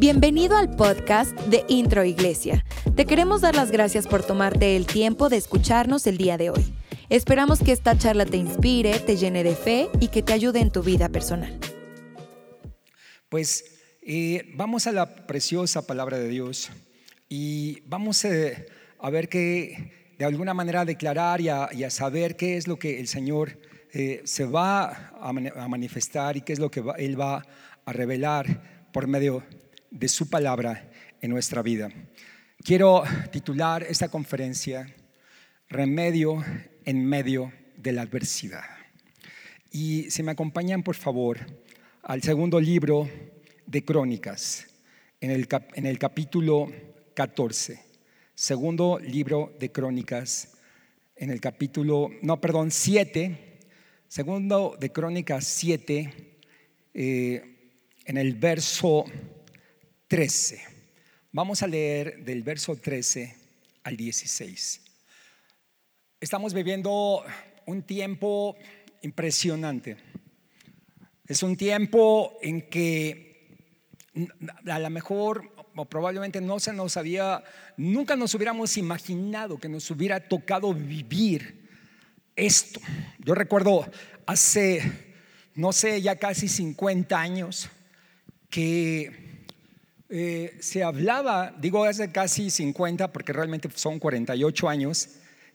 Bienvenido 0.00 0.56
al 0.56 0.74
podcast 0.76 1.38
de 1.40 1.62
Intro 1.68 2.04
Iglesia. 2.04 2.64
Te 2.96 3.04
queremos 3.04 3.42
dar 3.42 3.54
las 3.54 3.70
gracias 3.70 4.06
por 4.06 4.24
tomarte 4.24 4.74
el 4.74 4.86
tiempo 4.86 5.28
de 5.28 5.36
escucharnos 5.36 6.06
el 6.06 6.16
día 6.16 6.38
de 6.38 6.48
hoy. 6.48 6.72
Esperamos 7.10 7.58
que 7.58 7.72
esta 7.72 7.98
charla 7.98 8.24
te 8.24 8.38
inspire, 8.38 8.98
te 9.00 9.18
llene 9.18 9.44
de 9.44 9.54
fe 9.54 9.90
y 10.00 10.08
que 10.08 10.22
te 10.22 10.32
ayude 10.32 10.60
en 10.60 10.70
tu 10.70 10.82
vida 10.82 11.10
personal. 11.10 11.60
Pues 13.28 13.78
eh, 14.00 14.50
vamos 14.54 14.86
a 14.86 14.92
la 14.92 15.26
preciosa 15.26 15.86
palabra 15.86 16.18
de 16.18 16.28
Dios 16.28 16.70
y 17.28 17.82
vamos 17.82 18.24
eh, 18.24 18.68
a 19.00 19.10
ver 19.10 19.28
que 19.28 20.14
de 20.18 20.24
alguna 20.24 20.54
manera 20.54 20.86
declarar 20.86 21.42
y 21.42 21.50
a, 21.50 21.90
saber 21.90 22.36
qué 22.36 22.56
es 22.56 22.66
lo 22.66 22.78
que 22.78 23.00
el 23.00 23.06
Señor 23.06 23.58
eh, 23.92 24.22
se 24.24 24.46
va 24.46 25.12
a, 25.20 25.30
manifestar 25.68 26.38
y 26.38 26.40
qué 26.40 26.54
es 26.54 26.58
lo 26.58 26.70
que 26.70 26.82
Él 26.96 27.20
va 27.20 27.44
a 27.84 27.92
revelar 27.92 28.88
por 28.94 29.06
medio 29.06 29.42
de 29.42 29.59
su 30.08 30.28
palabra 30.28 30.90
en 31.20 31.30
nuestra 31.30 31.62
vida. 31.62 31.90
Quiero 32.62 33.02
titular 33.30 33.82
esta 33.82 34.08
conferencia 34.08 34.94
Remedio 35.68 36.44
en 36.84 37.06
medio 37.06 37.52
de 37.76 37.92
la 37.92 38.02
adversidad. 38.02 38.64
Y 39.70 40.10
si 40.10 40.24
me 40.24 40.32
acompañan, 40.32 40.82
por 40.82 40.96
favor, 40.96 41.38
al 42.02 42.22
segundo 42.22 42.58
libro 42.58 43.08
de 43.66 43.84
Crónicas, 43.84 44.66
en 45.20 45.30
el, 45.30 45.46
en 45.74 45.86
el 45.86 45.96
capítulo 45.98 46.72
14. 47.14 47.80
Segundo 48.34 48.98
libro 48.98 49.54
de 49.60 49.70
Crónicas, 49.70 50.56
en 51.14 51.30
el 51.30 51.40
capítulo, 51.40 52.10
no, 52.22 52.40
perdón, 52.40 52.72
7. 52.72 53.58
Segundo 54.08 54.76
de 54.80 54.90
Crónicas 54.90 55.44
7, 55.44 56.38
eh, 56.94 57.58
en 58.06 58.16
el 58.16 58.34
verso 58.34 59.04
13. 60.10 60.60
Vamos 61.30 61.62
a 61.62 61.68
leer 61.68 62.24
del 62.24 62.42
verso 62.42 62.74
13 62.74 63.32
al 63.84 63.96
16. 63.96 64.82
Estamos 66.18 66.52
viviendo 66.52 67.22
un 67.66 67.84
tiempo 67.84 68.56
impresionante. 69.02 69.96
Es 71.28 71.44
un 71.44 71.56
tiempo 71.56 72.36
en 72.42 72.68
que 72.68 73.56
a 74.66 74.80
lo 74.80 74.90
mejor 74.90 75.54
o 75.76 75.84
probablemente 75.84 76.40
no 76.40 76.58
se 76.58 76.72
nos 76.72 76.96
había, 76.96 77.44
nunca 77.76 78.16
nos 78.16 78.34
hubiéramos 78.34 78.76
imaginado 78.76 79.58
que 79.58 79.68
nos 79.68 79.88
hubiera 79.92 80.18
tocado 80.18 80.74
vivir 80.74 81.70
esto. 82.34 82.80
Yo 83.20 83.36
recuerdo 83.36 83.88
hace, 84.26 84.82
no 85.54 85.72
sé, 85.72 86.02
ya 86.02 86.16
casi 86.16 86.48
50 86.48 87.16
años 87.16 87.70
que 88.50 89.29
eh, 90.10 90.56
se 90.60 90.82
hablaba, 90.82 91.54
digo 91.60 91.84
hace 91.84 92.10
casi 92.10 92.50
50 92.50 93.12
porque 93.12 93.32
realmente 93.32 93.68
son 93.74 93.98
48 93.98 94.68
años, 94.68 95.08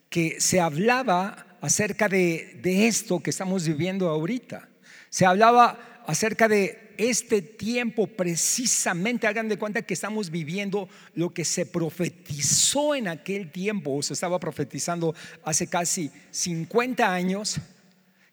que 0.08 0.40
se 0.40 0.60
hablaba 0.60 1.46
acerca 1.60 2.08
de, 2.08 2.58
de 2.62 2.86
esto 2.86 3.20
que 3.20 3.30
estamos 3.30 3.66
viviendo 3.66 4.08
ahorita. 4.08 4.68
Se 5.10 5.26
hablaba 5.26 5.78
acerca 6.06 6.48
de 6.48 6.86
este 6.96 7.42
tiempo 7.42 8.06
precisamente, 8.06 9.26
hagan 9.26 9.48
de 9.48 9.58
cuenta 9.58 9.82
que 9.82 9.94
estamos 9.94 10.30
viviendo 10.30 10.88
lo 11.14 11.34
que 11.34 11.44
se 11.44 11.66
profetizó 11.66 12.94
en 12.94 13.08
aquel 13.08 13.50
tiempo, 13.50 13.94
o 13.94 14.02
se 14.02 14.14
estaba 14.14 14.40
profetizando 14.40 15.14
hace 15.44 15.66
casi 15.66 16.10
50 16.30 17.12
años, 17.12 17.58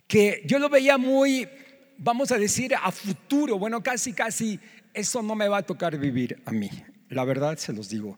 que 0.08 0.42
yo 0.46 0.60
lo 0.60 0.70
veía 0.70 0.98
muy, 0.98 1.50
vamos 1.98 2.32
a 2.32 2.38
decir, 2.38 2.74
a 2.76 2.92
futuro, 2.92 3.60
bueno, 3.60 3.84
casi, 3.84 4.14
casi 4.14 4.60
eso 4.94 5.22
no 5.22 5.36
me 5.36 5.48
va 5.48 5.58
a 5.58 5.64
tocar 5.64 5.98
vivir 5.98 6.42
a 6.46 6.52
mí. 6.52 6.70
La 7.10 7.24
verdad 7.26 7.58
se 7.58 7.74
los 7.74 7.90
digo. 7.90 8.18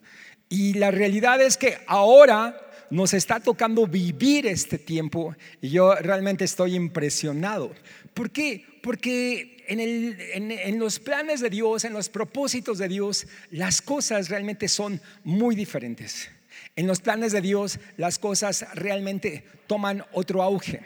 Y 0.49 0.73
la 0.73 0.91
realidad 0.91 1.41
es 1.41 1.57
que 1.57 1.77
ahora 1.87 2.61
nos 2.89 3.13
está 3.13 3.39
tocando 3.39 3.87
vivir 3.87 4.45
este 4.45 4.77
tiempo 4.77 5.35
y 5.61 5.69
yo 5.69 5.95
realmente 5.95 6.45
estoy 6.45 6.75
impresionado. 6.75 7.73
¿Por 8.13 8.31
qué? 8.31 8.65
Porque 8.81 9.65
en, 9.67 9.79
en, 9.79 10.79
los 10.79 10.99
planes 10.99 11.41
de 11.41 11.49
Dios, 11.49 11.83
en 11.83 11.93
los 11.93 12.09
propósitos 12.09 12.77
de 12.77 12.87
Dios, 12.87 13.27
las 13.49 13.81
cosas 13.81 14.29
realmente 14.29 14.67
son 14.67 15.01
muy 15.23 15.55
diferentes. 15.55 16.29
En 16.75 16.87
los 16.87 16.99
planes 16.99 17.31
de 17.31 17.41
Dios, 17.41 17.79
las 17.97 18.19
cosas 18.19 18.65
realmente 18.75 19.43
toman 19.67 20.05
otro 20.13 20.43
auge. 20.43 20.81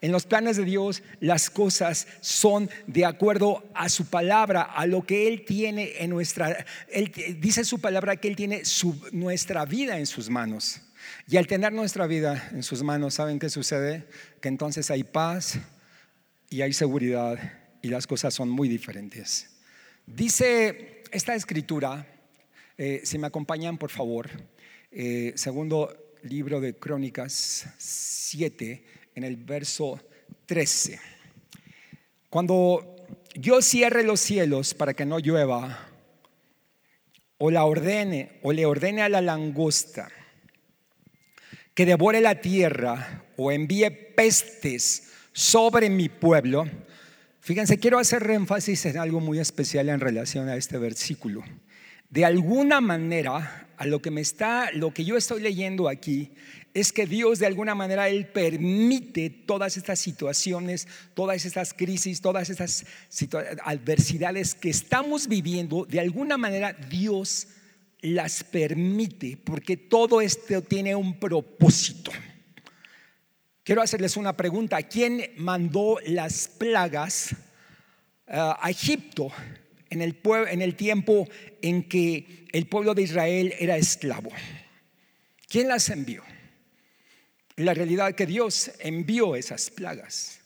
En 0.00 0.12
los 0.12 0.26
planes 0.26 0.56
de 0.56 0.64
Dios 0.64 1.02
las 1.20 1.50
cosas 1.50 2.06
son 2.20 2.70
de 2.86 3.04
acuerdo 3.04 3.64
a 3.74 3.88
su 3.88 4.06
palabra, 4.06 4.62
a 4.62 4.86
lo 4.86 5.04
que 5.04 5.28
Él 5.28 5.44
tiene 5.44 5.92
en 5.98 6.10
nuestra... 6.10 6.64
Él 6.90 7.12
dice 7.40 7.64
su 7.64 7.80
palabra 7.80 8.16
que 8.16 8.28
Él 8.28 8.36
tiene 8.36 8.62
nuestra 9.12 9.64
vida 9.64 9.98
en 9.98 10.06
sus 10.06 10.30
manos. 10.30 10.80
Y 11.26 11.36
al 11.36 11.46
tener 11.46 11.72
nuestra 11.72 12.06
vida 12.06 12.50
en 12.52 12.62
sus 12.62 12.82
manos, 12.82 13.14
¿saben 13.14 13.38
qué 13.38 13.50
sucede? 13.50 14.06
Que 14.40 14.48
entonces 14.48 14.90
hay 14.90 15.04
paz 15.04 15.58
y 16.50 16.62
hay 16.62 16.72
seguridad 16.72 17.38
y 17.82 17.88
las 17.88 18.06
cosas 18.06 18.34
son 18.34 18.48
muy 18.48 18.68
diferentes. 18.68 19.50
Dice 20.06 21.02
esta 21.10 21.34
escritura, 21.34 22.06
eh, 22.76 23.02
si 23.04 23.18
me 23.18 23.26
acompañan 23.26 23.78
por 23.78 23.90
favor, 23.90 24.28
eh, 24.90 25.32
segundo 25.36 26.16
libro 26.22 26.60
de 26.60 26.74
Crónicas 26.74 27.66
7, 27.78 28.84
en 29.18 29.24
el 29.24 29.36
verso 29.36 30.00
13. 30.46 30.98
Cuando 32.30 32.96
yo 33.34 33.60
cierre 33.60 34.04
los 34.04 34.20
cielos 34.20 34.74
para 34.74 34.94
que 34.94 35.04
no 35.04 35.18
llueva, 35.18 35.86
o 37.38 37.50
la 37.50 37.64
ordene, 37.64 38.38
o 38.42 38.52
le 38.52 38.64
ordene 38.66 39.02
a 39.02 39.08
la 39.08 39.20
langosta 39.20 40.08
que 41.74 41.86
devore 41.86 42.20
la 42.20 42.40
tierra, 42.40 43.24
o 43.36 43.52
envíe 43.52 43.90
pestes 43.90 45.12
sobre 45.32 45.90
mi 45.90 46.08
pueblo, 46.08 46.66
fíjense, 47.40 47.78
quiero 47.78 47.98
hacer 47.98 48.28
énfasis 48.30 48.86
en 48.86 48.98
algo 48.98 49.20
muy 49.20 49.38
especial 49.38 49.88
en 49.88 50.00
relación 50.00 50.48
a 50.48 50.56
este 50.56 50.78
versículo. 50.78 51.44
De 52.10 52.24
alguna 52.24 52.80
manera, 52.80 53.68
a 53.76 53.86
lo 53.86 54.00
que 54.00 54.10
me 54.10 54.20
está, 54.20 54.70
lo 54.72 54.92
que 54.92 55.04
yo 55.04 55.16
estoy 55.16 55.40
leyendo 55.40 55.88
aquí, 55.88 56.32
es 56.74 56.92
que 56.92 57.06
Dios 57.06 57.38
de 57.38 57.46
alguna 57.46 57.74
manera 57.74 58.08
Él 58.08 58.26
permite 58.26 59.30
todas 59.30 59.76
estas 59.76 59.98
situaciones, 59.98 60.86
todas 61.14 61.44
estas 61.44 61.74
crisis, 61.74 62.20
todas 62.20 62.50
estas 62.50 62.84
adversidades 63.64 64.54
que 64.54 64.70
estamos 64.70 65.28
viviendo, 65.28 65.84
de 65.86 66.00
alguna 66.00 66.36
manera 66.36 66.72
Dios 66.72 67.48
las 68.00 68.44
permite 68.44 69.36
porque 69.36 69.76
todo 69.76 70.20
esto 70.20 70.62
tiene 70.62 70.94
un 70.94 71.18
propósito. 71.18 72.12
Quiero 73.64 73.82
hacerles 73.82 74.16
una 74.16 74.34
pregunta. 74.34 74.82
¿Quién 74.82 75.32
mandó 75.36 75.98
las 76.06 76.48
plagas 76.48 77.32
eh, 77.32 77.36
a 78.28 78.70
Egipto 78.70 79.30
en 79.90 80.00
el, 80.00 80.18
en 80.48 80.62
el 80.62 80.74
tiempo 80.74 81.28
en 81.60 81.82
que 81.82 82.46
el 82.52 82.66
pueblo 82.66 82.94
de 82.94 83.02
Israel 83.02 83.52
era 83.58 83.76
esclavo? 83.76 84.30
¿Quién 85.48 85.68
las 85.68 85.90
envió? 85.90 86.22
La 87.58 87.74
realidad 87.74 88.14
que 88.14 88.26
Dios 88.26 88.70
envió 88.78 89.34
esas 89.34 89.70
plagas. 89.70 90.40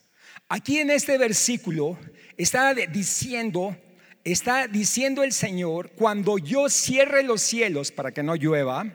Aquí 0.49 0.79
en 0.79 0.91
este 0.91 1.19
versículo 1.19 1.99
está 2.37 2.75
diciendo, 2.75 3.77
está 4.25 4.67
diciendo 4.67 5.23
el 5.23 5.33
Señor, 5.33 5.91
cuando 5.91 6.39
yo 6.39 6.69
cierre 6.69 7.23
los 7.23 7.43
cielos 7.43 7.93
para 7.93 8.13
que 8.13 8.23
no 8.23 8.35
llueva, 8.35 8.95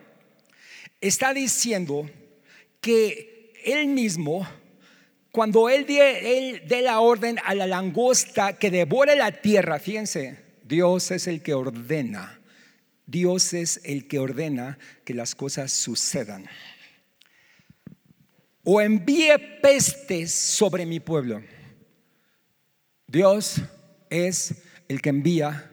está 1.00 1.33
diciendo 1.33 2.09
que 2.81 3.53
Él 3.63 3.88
mismo, 3.88 4.47
cuando 5.31 5.69
Él 5.69 5.85
dé, 5.85 6.81
la 6.81 6.99
orden 6.99 7.38
a 7.44 7.53
la 7.53 7.67
langosta 7.67 8.58
que 8.58 8.72
devore 8.72 9.16
la 9.16 9.31
tierra, 9.31 9.79
fíjense, 9.79 10.40
Dios 10.63 11.11
es 11.11 11.28
el 11.28 11.43
que 11.43 11.53
ordena, 11.53 12.40
Dios 13.05 13.53
es 13.53 13.79
el 13.84 14.08
que 14.08 14.20
ordena 14.20 14.79
que 15.05 15.13
las 15.13 15.35
cosas 15.35 15.72
sucedan 15.72 16.47
o 18.69 18.81
envíe 18.81 19.31
pestes 19.61 20.34
sobre 20.34 20.85
mi 20.85 20.99
pueblo. 20.99 21.41
Dios 23.08 23.61
es 24.09 24.55
el 24.90 25.02
que 25.02 25.08
envía 25.08 25.72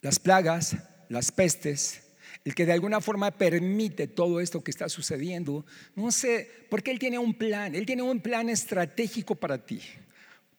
las 0.00 0.18
plagas, 0.18 0.76
las 1.08 1.30
pestes, 1.30 2.02
el 2.44 2.56
que 2.56 2.66
de 2.66 2.72
alguna 2.72 3.00
forma 3.00 3.30
permite 3.30 4.08
todo 4.08 4.40
esto 4.40 4.64
que 4.64 4.72
está 4.72 4.88
sucediendo. 4.88 5.64
No 5.94 6.10
sé, 6.10 6.50
porque 6.68 6.90
Él 6.90 6.98
tiene 6.98 7.20
un 7.20 7.32
plan, 7.32 7.76
Él 7.76 7.86
tiene 7.86 8.02
un 8.02 8.18
plan 8.18 8.48
estratégico 8.48 9.36
para 9.36 9.64
ti. 9.64 9.80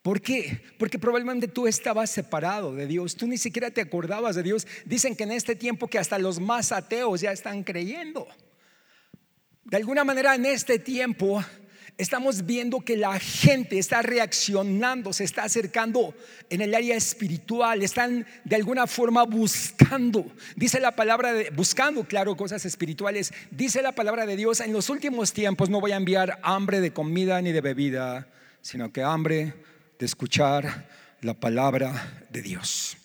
¿Por 0.01 0.22
qué? 0.22 0.62
Porque 0.77 0.98
probablemente 0.98 1.50
tú 1.50 1.68
estabas 1.68 2.10
separado 2.10 2.74
de 2.74 2.88
Dios, 2.88 3.18
tú 3.18 3.27
ni 3.27 3.38
siquiera 3.38 3.69
te 3.72 3.81
acordabas 3.81 4.38
de 4.38 4.44
Dios. 4.44 4.65
Dicen 4.86 5.18
que 5.18 5.24
en 5.24 5.33
este 5.33 5.57
tiempo 5.57 5.89
que 5.89 6.00
hasta 6.00 6.18
los 6.18 6.39
más 6.39 6.72
ateos 6.72 7.19
ya 7.19 7.33
están 7.33 7.65
creyendo. 7.65 8.25
De 9.69 9.77
alguna 9.77 10.04
manera 10.04 10.33
en 10.33 10.48
este 10.48 10.80
tiempo 10.80 11.44
estamos 11.95 12.44
viendo 12.44 12.80
que 12.80 12.98
la 12.98 13.19
gente 13.19 13.77
está 13.77 14.01
reaccionando, 14.01 15.13
se 15.13 15.25
está 15.25 15.44
acercando 15.44 16.16
en 16.50 16.62
el 16.62 16.74
área 16.74 16.95
espiritual, 16.95 17.83
están 17.83 18.25
de 18.45 18.56
alguna 18.56 18.88
forma 18.88 19.24
buscando, 19.25 20.25
dice 20.56 20.80
la 20.80 20.95
palabra 20.95 21.33
de, 21.33 21.51
buscando, 21.51 22.04
claro, 22.04 22.36
cosas 22.36 22.66
espirituales, 22.66 23.31
dice 23.51 23.83
la 23.83 23.92
palabra 23.92 24.25
de 24.25 24.38
Dios, 24.38 24.60
en 24.60 24.74
los 24.74 24.89
últimos 24.89 25.33
tiempos 25.33 25.69
no 25.69 25.80
voy 25.80 25.92
a 25.92 25.98
enviar 25.98 26.39
hambre 26.42 26.81
de 26.81 26.92
comida 26.92 27.39
ni 27.39 27.51
de 27.51 27.62
bebida, 27.62 28.27
sino 28.62 28.92
que 28.92 29.04
hambre 29.04 29.54
de 30.00 30.06
escuchar 30.07 30.89
la 31.22 31.36
palabra 31.36 32.25
de 32.31 32.42
Dios. 32.42 32.98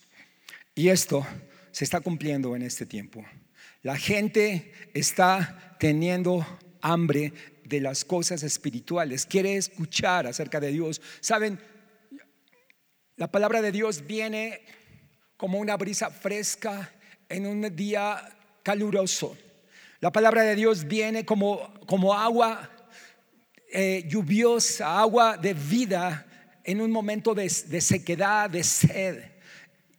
Y 0.74 0.88
esto 0.88 1.26
se 1.72 1.84
está 1.84 2.00
cumpliendo 2.00 2.56
en 2.56 2.62
este 2.62 2.86
tiempo. 2.86 3.22
La 3.82 3.98
gente 3.98 4.72
está 4.94 5.73
teniendo 5.84 6.46
hambre 6.80 7.34
de 7.62 7.78
las 7.78 8.06
cosas 8.06 8.42
espirituales, 8.42 9.26
quiere 9.26 9.56
escuchar 9.56 10.26
acerca 10.26 10.58
de 10.58 10.72
Dios. 10.72 11.02
Saben, 11.20 11.60
la 13.16 13.30
palabra 13.30 13.60
de 13.60 13.70
Dios 13.70 14.06
viene 14.06 14.62
como 15.36 15.58
una 15.58 15.76
brisa 15.76 16.08
fresca 16.08 16.90
en 17.28 17.44
un 17.44 17.76
día 17.76 18.34
caluroso. 18.62 19.36
La 20.00 20.10
palabra 20.10 20.42
de 20.44 20.54
Dios 20.54 20.84
viene 20.84 21.26
como, 21.26 21.74
como 21.84 22.14
agua 22.14 22.70
eh, 23.70 24.04
lluviosa, 24.08 24.98
agua 24.98 25.36
de 25.36 25.52
vida 25.52 26.26
en 26.64 26.80
un 26.80 26.90
momento 26.90 27.34
de, 27.34 27.50
sequedad, 27.50 28.48
de 28.48 28.64
sed. 28.64 29.22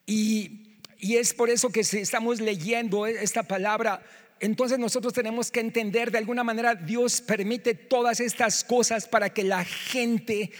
Y, 0.07 0.79
y 0.97 1.17
es 1.17 1.31
por 1.31 1.51
eso 1.51 1.69
que 1.69 1.83
si 1.83 1.99
estamos 1.99 2.41
leyendo 2.41 3.05
esta 3.05 3.43
palabra, 3.43 4.01
entonces 4.39 4.79
nosotros 4.79 5.13
tenemos 5.13 5.51
que 5.51 5.59
entender 5.59 6.11
de 6.11 6.17
alguna 6.17 6.43
manera 6.43 6.75
Dios 6.75 7.21
permite 7.21 7.73
todas 7.73 8.19
estas 8.19 8.63
cosas 8.63 9.07
para 9.07 9.29
que 9.33 9.43
la 9.43 9.63
gente 9.63 10.51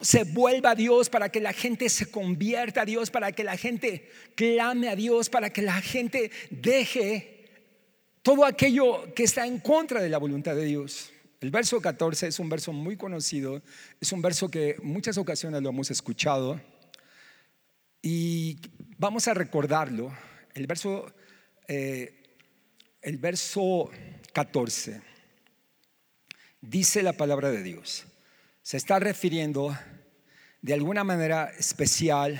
se 0.00 0.24
vuelva 0.24 0.70
a 0.70 0.74
Dios, 0.74 1.08
para 1.08 1.30
que 1.30 1.40
la 1.40 1.52
gente 1.52 1.88
se 1.88 2.10
convierta 2.10 2.82
a 2.82 2.84
Dios, 2.84 3.10
para 3.10 3.32
que 3.32 3.44
la 3.44 3.56
gente 3.56 4.10
clame 4.34 4.88
a 4.88 4.96
Dios, 4.96 5.30
para 5.30 5.50
que 5.50 5.62
la 5.62 5.80
gente 5.80 6.30
deje 6.50 7.38
todo 8.22 8.44
aquello 8.44 9.14
que 9.14 9.24
está 9.24 9.46
en 9.46 9.58
contra 9.60 10.02
de 10.02 10.08
la 10.08 10.18
voluntad 10.18 10.54
de 10.54 10.64
Dios. 10.64 11.10
El 11.40 11.50
verso 11.50 11.80
14 11.80 12.26
es 12.26 12.38
un 12.38 12.48
verso 12.48 12.72
muy 12.72 12.96
conocido, 12.96 13.62
es 14.00 14.12
un 14.12 14.20
verso 14.20 14.50
que 14.50 14.76
muchas 14.82 15.16
ocasiones 15.18 15.62
lo 15.62 15.70
hemos 15.70 15.90
escuchado 15.90 16.60
y 18.02 18.58
vamos 18.98 19.28
a 19.28 19.34
recordarlo. 19.34 20.12
El 20.54 20.66
verso, 20.66 21.06
eh, 21.68 22.17
el 23.08 23.16
verso 23.16 23.90
14 24.34 25.00
dice 26.60 27.02
la 27.02 27.14
palabra 27.14 27.50
de 27.50 27.62
Dios. 27.62 28.04
Se 28.62 28.76
está 28.76 28.98
refiriendo 28.98 29.74
de 30.60 30.74
alguna 30.74 31.04
manera 31.04 31.50
especial 31.58 32.38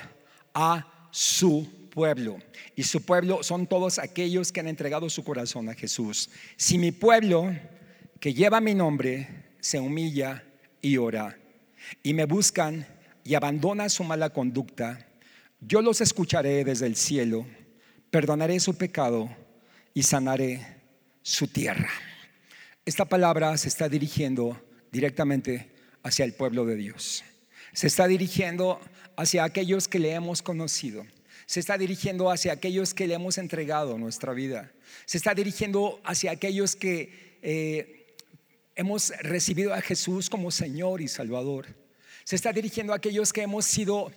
a 0.53 1.09
su 1.11 1.89
pueblo. 1.89 2.39
Y 2.77 2.83
su 2.83 3.03
pueblo 3.03 3.43
son 3.43 3.67
todos 3.67 3.99
aquellos 3.99 4.53
que 4.53 4.61
han 4.61 4.69
entregado 4.69 5.09
su 5.09 5.25
corazón 5.25 5.71
a 5.71 5.75
Jesús. 5.75 6.29
Si 6.59 6.77
mi 6.77 6.93
pueblo 6.93 7.51
que 8.21 8.35
lleva 8.35 8.61
mi 8.61 8.75
nombre 8.75 9.55
se 9.61 9.81
humilla 9.81 10.45
y 10.83 10.99
ora, 10.99 11.39
y 12.03 12.13
me 12.13 12.27
buscan 12.27 12.87
y 13.25 13.35
abandona 13.35 13.89
su 13.89 14.05
mala 14.05 14.35
conducta, 14.35 15.09
yo 15.61 15.81
los 15.81 16.03
escucharé 16.03 16.63
desde 16.63 16.85
el 16.85 16.97
cielo, 16.97 17.47
perdonaré 18.11 18.61
su 18.61 18.77
pecado 18.77 19.35
y 19.99 20.05
sanaré 20.05 20.65
su 21.23 21.49
tierra. 21.49 21.91
Esta 22.87 23.07
palabra 23.07 23.57
se 23.59 23.67
está 23.67 23.89
dirigiendo 23.89 24.57
directamente 24.93 25.73
hacia 26.05 26.25
el 26.25 26.35
pueblo 26.35 26.65
de 26.65 26.77
Dios. 26.77 27.25
Se 27.73 27.89
está 27.89 28.07
dirigiendo 28.07 28.81
hacia 29.17 29.43
aquellos 29.43 29.89
que 29.89 29.99
le 29.99 30.13
hemos 30.13 30.41
conocido. 30.41 31.05
Se 31.47 31.59
está 31.59 31.77
dirigiendo 31.77 32.31
hacia 32.31 32.53
aquellos 32.53 32.95
que 32.95 33.09
le 33.09 33.15
hemos 33.15 33.39
entregado 33.39 33.99
nuestra 33.99 34.33
vida. 34.35 34.71
Se 35.05 35.19
está 35.19 35.35
dirigiendo 35.35 36.01
hacia 36.05 36.31
aquellos 36.31 36.77
que 36.77 37.37
eh, 37.43 38.15
hemos 38.77 39.09
recibido 39.19 39.75
a 39.75 39.81
Jesús 39.81 40.31
como 40.31 40.53
Señor 40.53 41.01
y 41.01 41.09
Salvador. 41.09 41.75
Se 42.23 42.37
está 42.37 42.53
dirigiendo 42.53 42.93
a 42.93 42.97
aquellos 42.99 43.33
que 43.33 43.43
hemos 43.43 43.65
sido 43.65 44.13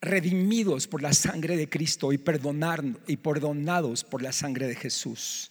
redimidos 0.00 0.86
por 0.86 1.02
la 1.02 1.12
sangre 1.12 1.56
de 1.56 1.68
Cristo 1.68 2.12
y, 2.12 2.18
perdonar, 2.18 2.84
y 3.06 3.16
perdonados 3.16 4.04
por 4.04 4.22
la 4.22 4.32
sangre 4.32 4.66
de 4.66 4.76
Jesús. 4.76 5.50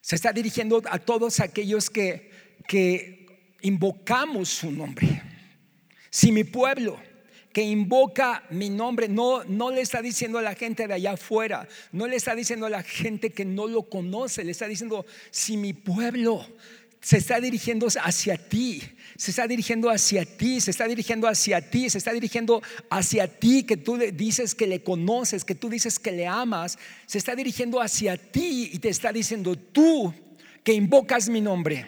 Se 0.00 0.16
está 0.16 0.32
dirigiendo 0.32 0.82
a 0.90 0.98
todos 0.98 1.40
aquellos 1.40 1.90
que, 1.90 2.30
que 2.66 3.26
invocamos 3.62 4.48
su 4.48 4.70
nombre. 4.70 5.22
Si 6.10 6.32
mi 6.32 6.44
pueblo 6.44 6.98
que 7.52 7.62
invoca 7.62 8.44
mi 8.50 8.70
nombre 8.70 9.08
no, 9.08 9.44
no 9.44 9.70
le 9.70 9.82
está 9.82 10.00
diciendo 10.00 10.38
a 10.38 10.42
la 10.42 10.54
gente 10.54 10.88
de 10.88 10.94
allá 10.94 11.12
afuera, 11.12 11.68
no 11.92 12.06
le 12.06 12.16
está 12.16 12.34
diciendo 12.34 12.66
a 12.66 12.70
la 12.70 12.82
gente 12.82 13.30
que 13.30 13.44
no 13.44 13.66
lo 13.66 13.82
conoce, 13.82 14.42
le 14.42 14.52
está 14.52 14.66
diciendo, 14.66 15.04
si 15.30 15.56
mi 15.56 15.74
pueblo 15.74 16.46
se 17.00 17.18
está 17.18 17.40
dirigiendo 17.40 17.88
hacia 18.02 18.36
ti, 18.36 18.82
se 19.22 19.30
está 19.30 19.46
dirigiendo 19.46 19.88
hacia 19.88 20.24
ti, 20.24 20.60
se 20.60 20.72
está 20.72 20.88
dirigiendo 20.88 21.28
hacia 21.28 21.70
ti, 21.70 21.88
se 21.88 21.98
está 21.98 22.12
dirigiendo 22.12 22.60
hacia 22.90 23.28
ti 23.28 23.62
que 23.62 23.76
tú 23.76 23.96
dices 23.96 24.52
que 24.52 24.66
le 24.66 24.82
conoces, 24.82 25.44
que 25.44 25.54
tú 25.54 25.68
dices 25.68 26.00
que 26.00 26.10
le 26.10 26.26
amas, 26.26 26.76
se 27.06 27.18
está 27.18 27.36
dirigiendo 27.36 27.80
hacia 27.80 28.16
ti 28.16 28.70
y 28.72 28.80
te 28.80 28.88
está 28.88 29.12
diciendo 29.12 29.54
tú 29.54 30.12
que 30.64 30.72
invocas 30.72 31.28
mi 31.28 31.40
nombre. 31.40 31.86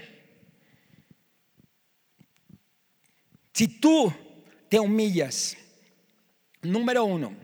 Si 3.53 3.67
tú 3.67 4.13
te 4.69 4.79
humillas, 4.79 5.57
número 6.63 7.05
uno, 7.05 7.35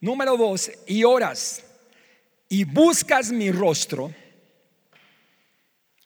número 0.00 0.36
dos, 0.36 0.70
y 0.86 1.02
oras 1.02 1.60
y 2.48 2.62
buscas 2.62 3.32
mi 3.32 3.50
rostro, 3.50 4.14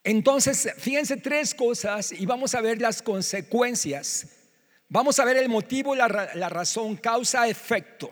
entonces, 0.09 0.71
fíjense 0.79 1.19
tres 1.19 1.55
cosas 1.55 2.13
y 2.13 2.25
vamos 2.25 2.55
a 2.55 2.63
ver 2.63 2.81
las 2.81 3.03
consecuencias. 3.03 4.27
Vamos 4.89 5.19
a 5.19 5.25
ver 5.27 5.37
el 5.37 5.51
motivo, 5.51 5.95
la, 5.95 6.31
la 6.35 6.49
razón, 6.49 6.97
causa, 6.97 7.47
efecto. 7.47 8.09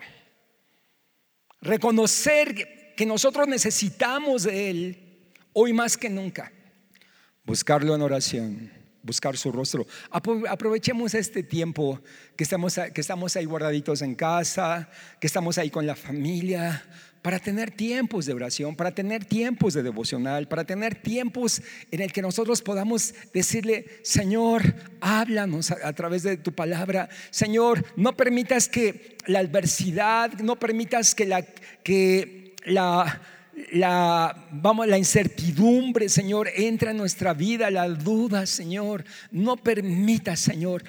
Reconocer 1.59 2.93
que 2.95 3.03
nosotros 3.03 3.47
necesitamos 3.47 4.43
de 4.43 4.69
Él 4.69 5.33
hoy 5.53 5.73
más 5.73 5.97
que 5.97 6.07
nunca. 6.07 6.51
Buscarlo 7.43 7.95
en 7.95 8.03
oración, 8.03 8.71
buscar 9.01 9.35
su 9.35 9.51
rostro. 9.51 9.87
Aprovechemos 10.11 11.15
este 11.15 11.41
tiempo 11.41 11.99
que 12.35 12.43
estamos, 12.43 12.75
que 12.93 13.01
estamos 13.01 13.35
ahí 13.35 13.45
guardaditos 13.45 14.03
en 14.03 14.13
casa, 14.13 14.87
que 15.19 15.25
estamos 15.25 15.57
ahí 15.57 15.71
con 15.71 15.87
la 15.87 15.95
familia 15.95 16.85
para 17.27 17.39
tener 17.39 17.71
tiempos 17.71 18.25
de 18.25 18.31
oración, 18.31 18.73
para 18.73 18.91
tener 18.91 19.25
tiempos 19.25 19.73
de 19.73 19.83
devocional, 19.83 20.47
para 20.47 20.63
tener 20.63 20.95
tiempos 20.95 21.61
en 21.91 21.99
el 21.99 22.13
que 22.13 22.21
nosotros 22.21 22.61
podamos 22.61 23.13
decirle, 23.33 23.99
Señor, 24.01 24.63
háblanos 25.01 25.71
a, 25.71 25.91
través 25.91 26.23
de 26.23 26.37
tu 26.37 26.53
palabra. 26.53 27.09
Señor, 27.29 27.83
no 27.97 28.15
permitas 28.15 28.69
que 28.69 29.17
la 29.25 29.39
adversidad, 29.39 30.39
no 30.39 30.57
permitas 30.57 31.13
que 31.13 31.25
la 31.25 31.41
que 31.83 32.55
la 33.73 34.47
vamos, 34.53 34.87
la 34.87 34.97
incertidumbre, 34.97 36.07
Señor, 36.07 36.47
entra 36.55 36.91
en 36.91 36.97
nuestra 36.97 37.33
vida, 37.33 37.69
la 37.69 37.89
duda, 37.89 38.45
Señor. 38.45 39.03
No 39.31 39.57
permita, 39.57 40.37
Señor. 40.37 40.81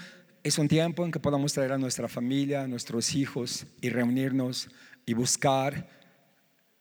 Es 0.45 0.57
un 0.57 0.69
tiempo 0.69 1.05
en 1.05 1.11
que 1.11 1.19
podamos 1.19 1.53
traer 1.53 1.73
a 1.73 1.79
nuestra 1.79 2.07
familia, 2.07 2.63
a 2.63 2.69
nuestros 2.69 3.17
hijos 3.17 3.67
y 3.81 3.89
reunirnos 3.89 4.69
y 5.05 5.15
buscar 5.15 5.98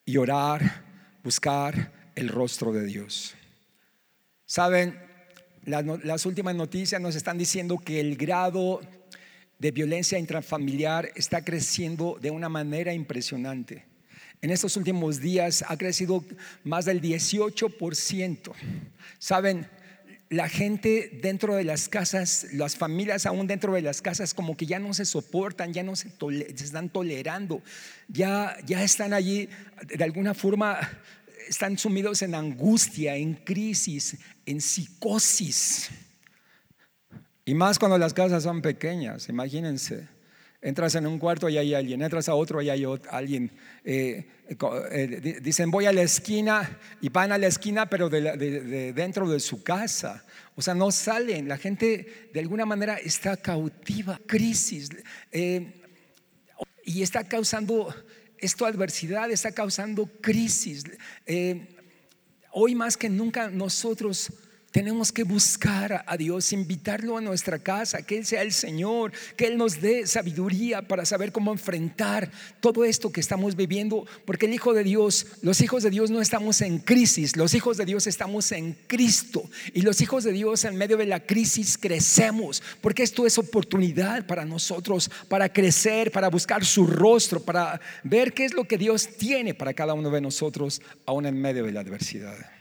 y 0.07 0.15
orar, 0.15 0.85
buscar 1.21 1.91
el 2.15 2.29
rostro 2.29 2.71
de 2.71 2.85
Dios. 2.85 3.35
Saben, 4.45 4.97
las, 5.65 6.25
últimas 6.25 6.55
noticias 6.55 7.01
nos 7.01 7.15
están 7.15 7.37
diciendo 7.37 7.77
que 7.77 7.99
el 7.99 8.15
grado 8.15 8.79
de 9.59 9.71
violencia 9.71 10.17
intrafamiliar 10.17 11.11
está 11.15 11.43
creciendo 11.43 12.17
de 12.21 12.31
una 12.31 12.47
manera 12.47 12.93
impresionante. 12.93 13.85
En 14.41 14.49
estos 14.49 14.77
últimos 14.77 15.19
días 15.19 15.65
ha 15.67 15.75
crecido 15.75 16.23
más 16.63 16.85
del 16.85 17.01
18%. 17.01 18.53
Saben, 19.19 19.67
la 20.29 20.49
gente 20.49 21.19
dentro 21.21 21.55
de 21.55 21.63
las 21.63 21.87
casas, 21.87 22.47
las 22.53 22.75
familias 22.75 23.25
aún 23.25 23.47
dentro 23.47 23.73
de 23.73 23.81
las 23.81 24.01
casas 24.01 24.33
como 24.33 24.57
que 24.57 24.65
ya 24.65 24.79
no 24.79 24.93
se 24.93 25.05
soportan, 25.05 25.73
ya 25.73 25.83
no 25.83 25.95
se, 25.95 26.11
están 26.49 26.89
tolerando, 26.89 27.61
ya, 28.07 28.57
ya 28.65 28.83
están 28.83 29.13
allí 29.13 29.49
de 29.87 30.03
alguna 30.03 30.33
forma, 30.33 30.79
están 31.47 31.77
sumidos 31.77 32.21
en 32.21 32.35
angustia, 32.35 33.15
en 33.15 33.35
crisis, 33.35 34.17
en 34.45 34.59
psicosis. 34.59 35.89
Y 37.45 37.53
más 37.53 37.79
cuando 37.79 37.97
las 37.97 38.13
casas 38.13 38.43
son 38.43 38.61
pequeñas, 38.61 39.29
imagínense. 39.29 40.16
Entras 40.67 40.95
en 40.95 41.07
un 41.07 41.17
cuarto 41.17 41.47
y 41.47 41.57
hay 41.57 41.73
alguien, 41.73 42.01
entras 42.01 42.27
a 42.27 42.35
otro 42.35 42.61
y 42.61 42.69
hay 42.69 42.83
alguien. 43.09 43.49
Eh, 43.85 44.27
eh, 44.91 45.39
dicen, 45.41 45.71
voy 45.71 45.85
a 45.85 45.93
la 45.93 46.01
esquina 46.01 46.77
y 46.99 47.07
van 47.07 47.31
a 47.31 47.37
la 47.37 47.47
esquina, 47.47 47.89
pero 47.89 48.09
de, 48.09 48.91
dentro 48.91 49.29
de 49.29 49.39
su 49.39 49.63
casa. 49.63 50.25
O 50.55 50.61
sea, 50.61 50.75
no 50.75 50.91
salen. 50.91 51.47
La 51.47 51.57
gente 51.57 52.29
de 52.33 52.39
alguna 52.41 52.65
manera 52.65 52.97
está 52.97 53.37
cautiva, 53.37 54.19
crisis. 54.27 54.89
Eh, 55.31 55.71
y 56.83 57.01
está 57.01 57.23
causando 57.23 57.95
esto 58.37 58.65
adversidad, 58.65 59.31
está 59.31 59.53
causando 59.53 60.05
crisis. 60.19 60.83
hoy 62.51 62.75
más 62.75 62.97
que 62.97 63.07
nunca 63.07 63.49
nosotros 63.49 64.33
tenemos 64.77 65.11
que 65.11 65.23
buscar 65.23 66.03
a 66.05 66.17
Dios, 66.17 66.53
invitarlo 66.53 67.17
a 67.17 67.21
nuestra 67.21 67.57
casa, 67.57 68.03
que 68.03 68.15
Él 68.15 68.27
sea 68.27 68.43
el 68.43 68.53
Señor, 68.53 69.11
que 69.35 69.47
Él 69.47 69.57
nos 69.57 69.81
dé 69.81 70.05
sabiduría 70.05 70.83
para 70.83 71.03
saber 71.03 71.31
cómo 71.31 71.51
enfrentar 71.51 72.29
todo 72.59 72.85
esto 72.85 73.11
que 73.11 73.19
estamos 73.19 73.55
viviendo, 73.55 74.05
porque 74.23 74.45
el 74.45 74.53
Hijo 74.53 74.75
de 74.75 74.83
Dios, 74.83 75.25
los 75.41 75.61
hijos 75.61 75.81
de 75.81 75.89
Dios 75.89 76.11
no 76.11 76.21
estamos 76.21 76.61
en 76.61 76.77
crisis, 76.77 77.35
los 77.37 77.55
hijos 77.55 77.77
de 77.77 77.85
Dios 77.85 78.05
estamos 78.05 78.51
en 78.51 78.77
Cristo 78.85 79.49
y 79.73 79.81
los 79.81 79.99
hijos 79.99 80.23
de 80.23 80.31
Dios 80.31 80.63
en 80.63 80.75
medio 80.75 80.97
de 80.97 81.07
la 81.07 81.21
crisis 81.21 81.75
crecemos, 81.75 82.61
porque 82.79 83.01
esto 83.01 83.25
es 83.25 83.39
oportunidad 83.39 84.27
para 84.27 84.45
nosotros, 84.45 85.09
para 85.27 85.51
crecer, 85.51 86.11
para 86.11 86.29
buscar 86.29 86.63
su 86.63 86.85
rostro, 86.85 87.39
para 87.39 87.81
ver 88.03 88.31
qué 88.31 88.45
es 88.45 88.53
lo 88.53 88.65
que 88.65 88.77
Dios 88.77 89.09
tiene 89.17 89.55
para 89.55 89.73
cada 89.73 89.95
uno 89.95 90.11
de 90.11 90.21
nosotros, 90.21 90.83
aún 91.07 91.25
en 91.25 91.41
medio 91.41 91.63
de 91.63 91.71
la 91.71 91.79
adversidad. 91.79 92.56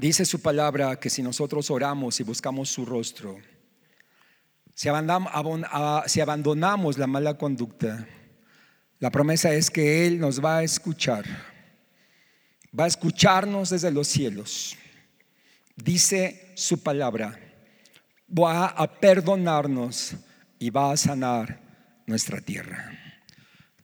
Dice 0.00 0.24
su 0.24 0.40
palabra 0.40 0.98
que 0.98 1.10
si 1.10 1.22
nosotros 1.22 1.70
oramos 1.70 2.18
y 2.20 2.22
buscamos 2.22 2.70
su 2.70 2.86
rostro, 2.86 3.38
si 4.74 4.88
abandonamos 4.88 6.96
la 6.96 7.06
mala 7.06 7.36
conducta, 7.36 8.08
la 8.98 9.10
promesa 9.10 9.52
es 9.52 9.70
que 9.70 10.06
Él 10.06 10.18
nos 10.18 10.42
va 10.42 10.56
a 10.56 10.62
escuchar, 10.62 11.26
va 12.72 12.84
a 12.84 12.86
escucharnos 12.86 13.68
desde 13.68 13.90
los 13.90 14.08
cielos. 14.08 14.74
Dice 15.76 16.50
su 16.54 16.82
palabra, 16.82 17.38
va 18.26 18.68
a 18.68 19.00
perdonarnos 19.00 20.14
y 20.58 20.70
va 20.70 20.92
a 20.92 20.96
sanar 20.96 21.60
nuestra 22.06 22.40
tierra. 22.40 22.90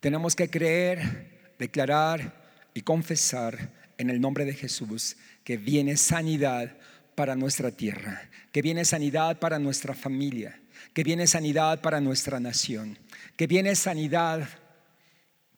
Tenemos 0.00 0.34
que 0.34 0.48
creer, 0.48 1.52
declarar 1.58 2.42
y 2.72 2.80
confesar 2.80 3.75
en 3.98 4.10
el 4.10 4.20
nombre 4.20 4.44
de 4.44 4.54
Jesús 4.54 5.16
que 5.44 5.56
viene 5.56 5.96
sanidad 5.96 6.76
para 7.14 7.34
nuestra 7.34 7.70
tierra, 7.70 8.28
que 8.52 8.62
viene 8.62 8.84
sanidad 8.84 9.38
para 9.38 9.58
nuestra 9.58 9.94
familia, 9.94 10.60
que 10.92 11.02
viene 11.02 11.26
sanidad 11.26 11.80
para 11.80 12.00
nuestra 12.00 12.40
nación, 12.40 12.98
que 13.36 13.46
viene 13.46 13.74
sanidad 13.74 14.48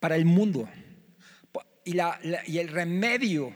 para 0.01 0.17
el 0.17 0.25
mundo. 0.25 0.69
Y, 1.85 1.97
y 2.47 2.59
el 2.59 2.69
remedio, 2.69 3.55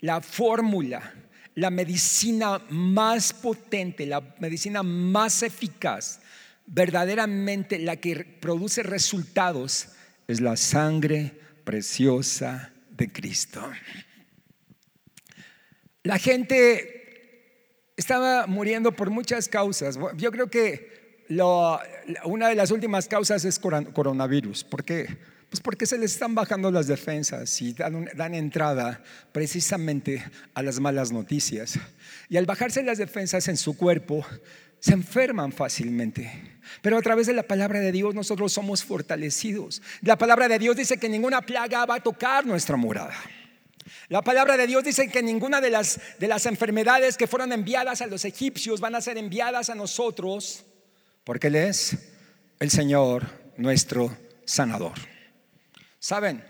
la 0.00 0.20
fórmula, 0.20 1.14
la 1.54 1.70
medicina 1.70 2.60
más 2.68 3.32
potente, 3.32 4.06
la 4.06 4.20
medicina 4.38 4.82
más 4.82 5.42
eficaz, 5.42 6.20
verdaderamente 6.66 7.78
la 7.78 7.96
que 7.96 8.24
produce 8.24 8.82
resultados, 8.82 9.88
es 10.28 10.40
la 10.40 10.56
sangre 10.56 11.32
preciosa 11.64 12.72
de 12.90 13.10
Cristo. 13.10 13.62
La 16.02 16.18
gente 16.18 17.92
estaba 17.96 18.46
muriendo 18.46 18.92
por 18.92 19.10
muchas 19.10 19.48
causas. 19.48 19.98
Yo 20.16 20.30
creo 20.30 20.48
que 20.48 21.26
una 22.24 22.48
de 22.48 22.54
las 22.54 22.70
últimas 22.70 23.06
causas 23.06 23.44
es 23.44 23.58
coronavirus. 23.58 24.64
¿Por 24.64 24.84
qué? 24.84 25.18
Pues 25.50 25.60
porque 25.60 25.84
se 25.84 25.98
les 25.98 26.12
están 26.12 26.34
bajando 26.34 26.70
las 26.70 26.86
defensas 26.86 27.60
y 27.60 27.72
dan, 27.72 28.08
dan, 28.14 28.34
entrada 28.34 29.02
precisamente 29.32 30.24
a 30.54 30.62
las 30.62 30.78
malas 30.78 31.12
noticias. 31.12 31.78
Y 32.28 32.36
al 32.36 32.46
bajarse 32.46 32.82
las 32.82 32.98
defensas 32.98 33.48
en 33.48 33.56
su 33.56 33.76
cuerpo, 33.76 34.24
se 34.78 34.94
enferman 34.94 35.52
fácilmente. 35.52 36.30
Pero 36.82 36.96
a 36.96 37.02
través 37.02 37.26
de 37.26 37.34
la 37.34 37.42
palabra 37.42 37.80
de 37.80 37.92
Dios 37.92 38.14
nosotros 38.14 38.52
somos 38.52 38.84
fortalecidos. 38.84 39.82
La 40.02 40.16
palabra 40.16 40.48
de 40.48 40.58
Dios 40.58 40.76
dice 40.76 40.98
que 40.98 41.08
ninguna 41.08 41.42
plaga 41.42 41.84
va 41.84 41.96
a 41.96 42.00
tocar 42.00 42.46
nuestra 42.46 42.76
morada. 42.76 43.14
La 44.08 44.22
palabra 44.22 44.56
de 44.56 44.66
Dios 44.66 44.84
dice 44.84 45.08
que 45.08 45.22
ninguna 45.22 45.60
de 45.60 45.70
las, 45.70 46.00
de 46.18 46.28
las 46.28 46.46
enfermedades 46.46 47.16
que 47.16 47.26
fueron 47.26 47.52
enviadas 47.52 48.00
a 48.00 48.06
los 48.06 48.24
egipcios 48.24 48.80
van 48.80 48.94
a 48.94 49.00
ser 49.00 49.18
enviadas 49.18 49.70
a 49.70 49.74
nosotros, 49.74 50.64
porque 51.24 51.48
Él 51.48 51.56
es 51.56 51.96
el 52.58 52.70
Señor 52.70 53.24
nuestro 53.56 54.16
sanador. 54.44 54.94
¿Saben? 55.98 56.44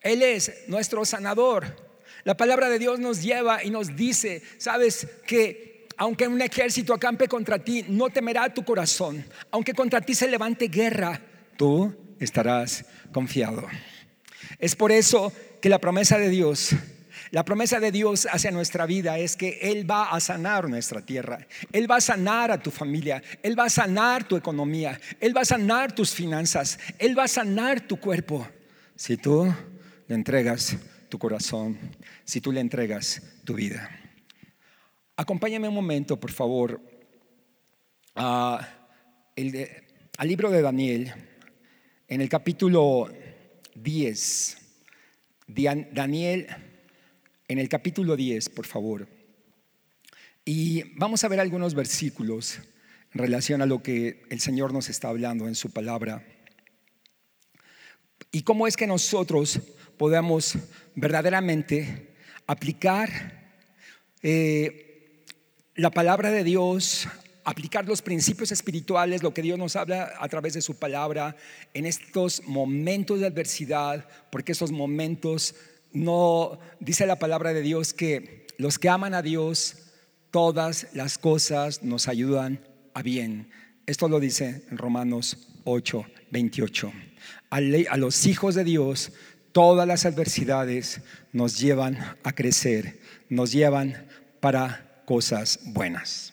Él 0.00 0.22
es 0.22 0.64
nuestro 0.68 1.04
sanador. 1.04 1.86
La 2.24 2.36
palabra 2.36 2.68
de 2.68 2.78
Dios 2.78 2.98
nos 2.98 3.22
lleva 3.22 3.62
y 3.62 3.70
nos 3.70 3.94
dice, 3.94 4.42
sabes 4.58 5.06
que 5.26 5.86
aunque 5.96 6.28
un 6.28 6.40
ejército 6.40 6.92
acampe 6.92 7.28
contra 7.28 7.58
ti, 7.58 7.84
no 7.88 8.10
temerá 8.10 8.52
tu 8.52 8.64
corazón. 8.64 9.24
Aunque 9.50 9.72
contra 9.72 10.00
ti 10.00 10.14
se 10.14 10.28
levante 10.28 10.68
guerra, 10.68 11.20
tú 11.56 11.94
estarás 12.18 12.84
confiado. 13.12 13.66
Es 14.58 14.74
por 14.74 14.92
eso 14.92 15.32
que 15.66 15.70
la 15.70 15.80
promesa 15.80 16.16
de 16.16 16.30
Dios 16.30 16.76
la 17.32 17.44
promesa 17.44 17.80
de 17.80 17.90
Dios 17.90 18.28
hacia 18.30 18.52
nuestra 18.52 18.86
vida 18.86 19.18
es 19.18 19.34
que 19.34 19.58
Él 19.62 19.90
va 19.90 20.12
a 20.12 20.20
sanar 20.20 20.68
nuestra 20.68 21.04
tierra. 21.04 21.44
Él 21.72 21.90
va 21.90 21.96
a 21.96 22.00
sanar 22.00 22.52
a 22.52 22.62
tu 22.62 22.70
familia. 22.70 23.20
Él 23.42 23.58
va 23.58 23.64
a 23.64 23.68
sanar 23.68 24.28
tu 24.28 24.36
economía. 24.36 25.00
Él 25.18 25.36
va 25.36 25.40
a 25.40 25.44
sanar 25.44 25.92
tus 25.92 26.14
finanzas. 26.14 26.78
Él 27.00 27.18
va 27.18 27.24
a 27.24 27.28
sanar 27.28 27.80
tu 27.80 27.98
cuerpo. 27.98 28.46
Si 28.94 29.16
tú 29.16 29.52
le 30.06 30.14
entregas 30.14 30.76
tu 31.08 31.18
corazón, 31.18 31.76
si 32.24 32.40
tú 32.40 32.52
le 32.52 32.60
entregas 32.60 33.20
tu 33.44 33.54
vida. 33.54 33.90
Acompáñame 35.16 35.66
un 35.66 35.74
momento, 35.74 36.20
por 36.20 36.30
favor, 36.30 36.80
al 38.14 38.68
libro 40.22 40.48
de 40.48 40.62
Daniel, 40.62 41.12
en 42.06 42.20
el 42.20 42.28
capítulo 42.28 43.08
10. 43.74 44.58
Daniel 45.46 46.46
en 47.48 47.58
el 47.58 47.68
capítulo 47.68 48.16
10, 48.16 48.48
por 48.50 48.66
favor. 48.66 49.08
Y 50.44 50.84
vamos 50.94 51.24
a 51.24 51.28
ver 51.28 51.40
algunos 51.40 51.74
versículos 51.74 52.60
en 53.12 53.18
relación 53.18 53.62
a 53.62 53.66
lo 53.66 53.82
que 53.82 54.22
el 54.30 54.40
Señor 54.40 54.72
nos 54.72 54.88
está 54.88 55.08
hablando 55.08 55.48
en 55.48 55.54
su 55.54 55.70
palabra. 55.70 56.24
Y 58.32 58.42
cómo 58.42 58.66
es 58.66 58.76
que 58.76 58.86
nosotros 58.86 59.60
podemos 59.96 60.56
verdaderamente 60.94 62.14
aplicar 62.46 63.54
eh, 64.22 65.24
la 65.74 65.90
palabra 65.90 66.30
de 66.30 66.44
Dios, 66.44 67.08
aplicar 67.46 67.86
los 67.86 68.02
principios 68.02 68.50
espirituales, 68.50 69.22
lo 69.22 69.32
que 69.32 69.40
Dios 69.40 69.56
nos 69.56 69.76
habla 69.76 70.12
a 70.18 70.28
través 70.28 70.54
de 70.54 70.60
su 70.60 70.74
palabra 70.74 71.36
en 71.74 71.86
estos 71.86 72.42
momentos 72.44 73.20
de 73.20 73.26
adversidad, 73.26 74.08
porque 74.32 74.50
esos 74.50 74.72
momentos 74.72 75.54
no 75.92 76.58
dice 76.80 77.06
la 77.06 77.20
palabra 77.20 77.52
de 77.52 77.62
Dios 77.62 77.94
que 77.94 78.48
los 78.58 78.80
que 78.80 78.88
aman 78.88 79.14
a 79.14 79.22
Dios, 79.22 79.76
todas 80.32 80.88
las 80.92 81.18
cosas 81.18 81.84
nos 81.84 82.08
ayudan 82.08 82.58
a 82.94 83.02
bien. 83.02 83.48
Esto 83.86 84.08
lo 84.08 84.18
dice 84.18 84.64
en 84.68 84.76
Romanos 84.76 85.46
8, 85.62 86.04
28. 86.32 86.92
A, 87.50 87.56
a 87.58 87.96
los 87.96 88.26
hijos 88.26 88.56
de 88.56 88.64
Dios, 88.64 89.12
todas 89.52 89.86
las 89.86 90.04
adversidades 90.04 91.00
nos 91.32 91.60
llevan 91.60 91.96
a 92.24 92.32
crecer, 92.32 92.98
nos 93.28 93.52
llevan 93.52 94.08
para 94.40 95.04
cosas 95.04 95.60
buenas. 95.62 96.32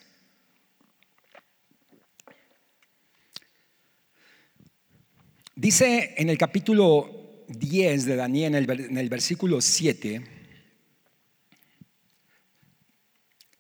Dice 5.55 6.15
en 6.17 6.29
el 6.29 6.37
capítulo 6.39 7.43
10 7.47 8.05
de 8.05 8.15
Daniel, 8.15 8.55
en 8.55 8.97
el, 8.97 9.09
versículo 9.09 9.61
7, 9.61 10.25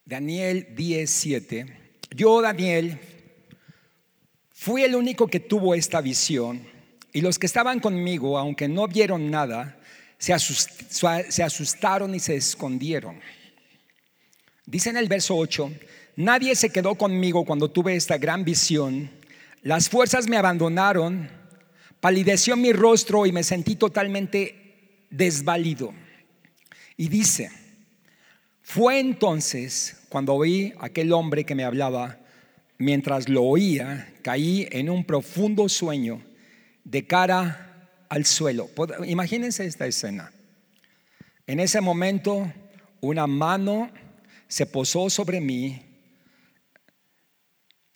Daniel 0.03 0.69
10, 0.75 1.09
7, 1.09 1.65
yo 2.15 2.41
Daniel 2.41 2.99
fui 4.51 4.81
el 4.81 4.95
único 4.95 5.27
que 5.27 5.39
tuvo 5.39 5.75
esta 5.75 6.01
visión 6.01 6.65
y 7.11 7.21
los 7.21 7.37
que 7.37 7.45
estaban 7.45 7.79
conmigo, 7.79 8.39
aunque 8.39 8.67
no 8.67 8.87
vieron 8.87 9.29
nada, 9.29 9.79
se, 10.17 10.33
asustaron 10.33 12.15
y 12.15 12.19
se 12.19 12.35
escondieron. 12.35 13.19
Dice 14.65 14.89
en 14.89 14.97
el 14.97 15.07
verso 15.07 15.37
8, 15.37 15.71
nadie 16.15 16.55
se 16.55 16.71
quedó 16.71 16.95
conmigo 16.95 17.45
cuando 17.45 17.69
tuve 17.69 17.95
esta 17.95 18.17
gran 18.17 18.43
visión, 18.43 19.11
las 19.61 19.89
fuerzas 19.89 20.27
me 20.27 20.37
abandonaron 20.37 21.42
Palideció 22.03 22.57
mi 22.57 22.73
rostro 22.73 23.25
y 23.25 23.31
me 23.31 23.43
sentí 23.43 23.77
totalmente 23.77 25.05
desvalido. 25.09 25.93
Y 26.97 27.07
dice, 27.07 27.49
fue 28.61 28.99
entonces 28.99 30.01
cuando 30.09 30.33
oí 30.33 30.73
aquel 30.81 31.13
hombre 31.13 31.45
que 31.45 31.55
me 31.55 31.63
hablaba, 31.63 32.19
mientras 32.77 33.29
lo 33.29 33.43
oía, 33.43 34.13
caí 34.21 34.67
en 34.71 34.89
un 34.89 35.05
profundo 35.05 35.69
sueño 35.69 36.21
de 36.83 37.07
cara 37.07 37.89
al 38.09 38.25
suelo. 38.25 38.69
Imagínense 39.05 39.65
esta 39.65 39.87
escena. 39.87 40.33
En 41.47 41.61
ese 41.61 41.79
momento, 41.79 42.51
una 42.99 43.27
mano 43.27 43.89
se 44.49 44.65
posó 44.65 45.09
sobre 45.09 45.39
mí. 45.39 45.81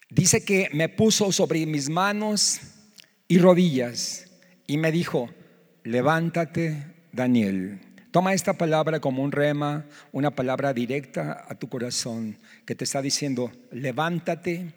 Dice 0.08 0.42
que 0.46 0.70
me 0.72 0.88
puso 0.88 1.30
sobre 1.30 1.66
mis 1.66 1.90
manos 1.90 2.77
y 3.28 3.38
rodillas 3.38 4.26
y 4.66 4.78
me 4.78 4.90
dijo, 4.90 5.30
levántate, 5.84 6.94
Daniel. 7.12 7.80
Toma 8.10 8.32
esta 8.32 8.54
palabra 8.54 9.00
como 9.00 9.22
un 9.22 9.32
rema, 9.32 9.86
una 10.12 10.30
palabra 10.30 10.72
directa 10.72 11.44
a 11.46 11.54
tu 11.54 11.68
corazón 11.68 12.38
que 12.64 12.74
te 12.74 12.84
está 12.84 13.02
diciendo, 13.02 13.52
levántate, 13.70 14.72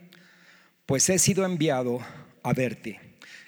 pues 0.86 1.10
he 1.10 1.18
sido 1.18 1.46
enviado 1.46 2.02
a 2.44 2.54
verte. 2.54 3.00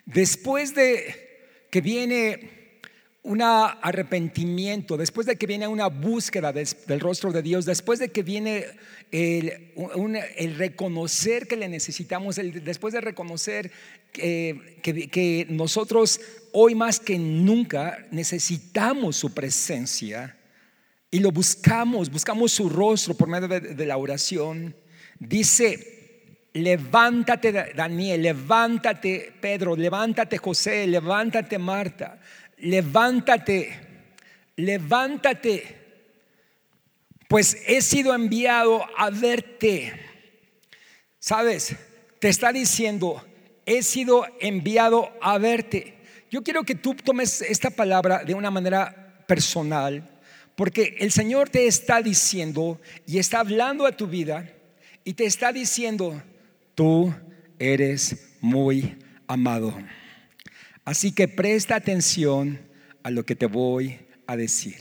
Después 0.06 0.74
de 0.74 1.68
que 1.70 1.82
viene 1.82 2.63
un 3.24 3.42
arrepentimiento, 3.42 4.98
después 4.98 5.26
de 5.26 5.38
que 5.38 5.48
viene 5.48 5.66
una 5.66 5.88
búsqueda 5.88 6.52
del 6.52 7.00
rostro 7.00 7.32
de 7.32 7.42
Dios, 7.42 7.66
después 7.66 8.00
de 8.00 8.10
que 8.10 8.22
viene 8.22 8.66
el, 9.12 10.56
reconocer 10.58 11.48
que 11.48 11.56
le 11.56 11.70
necesitamos, 11.70 12.36
después 12.36 12.94
de 12.94 13.00
reconocer 13.00 13.72
que, 14.12 15.48
nosotros 15.50 16.20
hoy 16.52 16.76
más 16.76 17.00
que 17.00 17.18
nunca 17.18 18.06
necesitamos 18.12 19.16
su 19.16 19.34
presencia 19.34 20.38
y 21.10 21.20
lo 21.20 21.32
buscamos, 21.32 22.12
buscamos 22.12 22.52
su 22.52 22.68
rostro 22.68 23.14
por 23.14 23.30
medio 23.30 23.48
de 23.48 23.86
la 23.86 23.96
oración, 23.96 24.76
dice, 25.18 26.50
levántate 26.52 27.74
Daniel, 27.74 28.22
levántate 28.22 29.32
Pedro, 29.40 29.78
levántate 29.78 30.38
José, 30.38 30.88
levántate 30.88 31.58
Marta 31.58 32.20
levántate, 32.58 33.80
levántate, 34.56 35.78
pues 37.28 37.58
he 37.66 37.82
sido 37.82 38.14
enviado 38.14 38.86
a 38.98 39.10
verte. 39.10 39.94
¿Sabes? 41.20 41.76
Te 42.20 42.30
está 42.30 42.52
diciendo, 42.52 43.26
he 43.66 43.82
sido 43.84 44.26
enviado 44.40 45.12
a 45.22 45.38
verte. 45.38 45.98
Yo 46.30 46.44
quiero 46.44 46.64
que 46.64 46.76
tú 46.76 46.96
tomes 46.96 47.42
esta 47.42 47.70
palabra 47.70 48.24
de 48.24 48.34
una 48.34 48.52
manera 48.52 49.24
personal, 49.28 50.10
porque 50.56 50.96
el 51.00 51.12
Señor 51.12 51.50
te 51.50 51.68
está 51.68 52.02
diciendo 52.02 52.80
y 53.06 53.20
está 53.20 53.40
hablando 53.40 53.86
a 53.86 53.92
tu 53.92 54.08
vida 54.08 54.52
y 55.04 55.14
te 55.14 55.26
está 55.26 55.52
diciendo, 55.52 56.22
tú 56.76 57.14
eres 57.60 58.36
muy 58.42 58.98
amado. 59.28 59.74
Así 60.86 61.12
que 61.12 61.28
presta 61.28 61.76
atención 61.76 62.60
a 63.04 63.10
lo 63.10 63.26
que 63.26 63.36
te 63.36 63.46
voy 63.46 64.00
a 64.28 64.36
decir. 64.36 64.76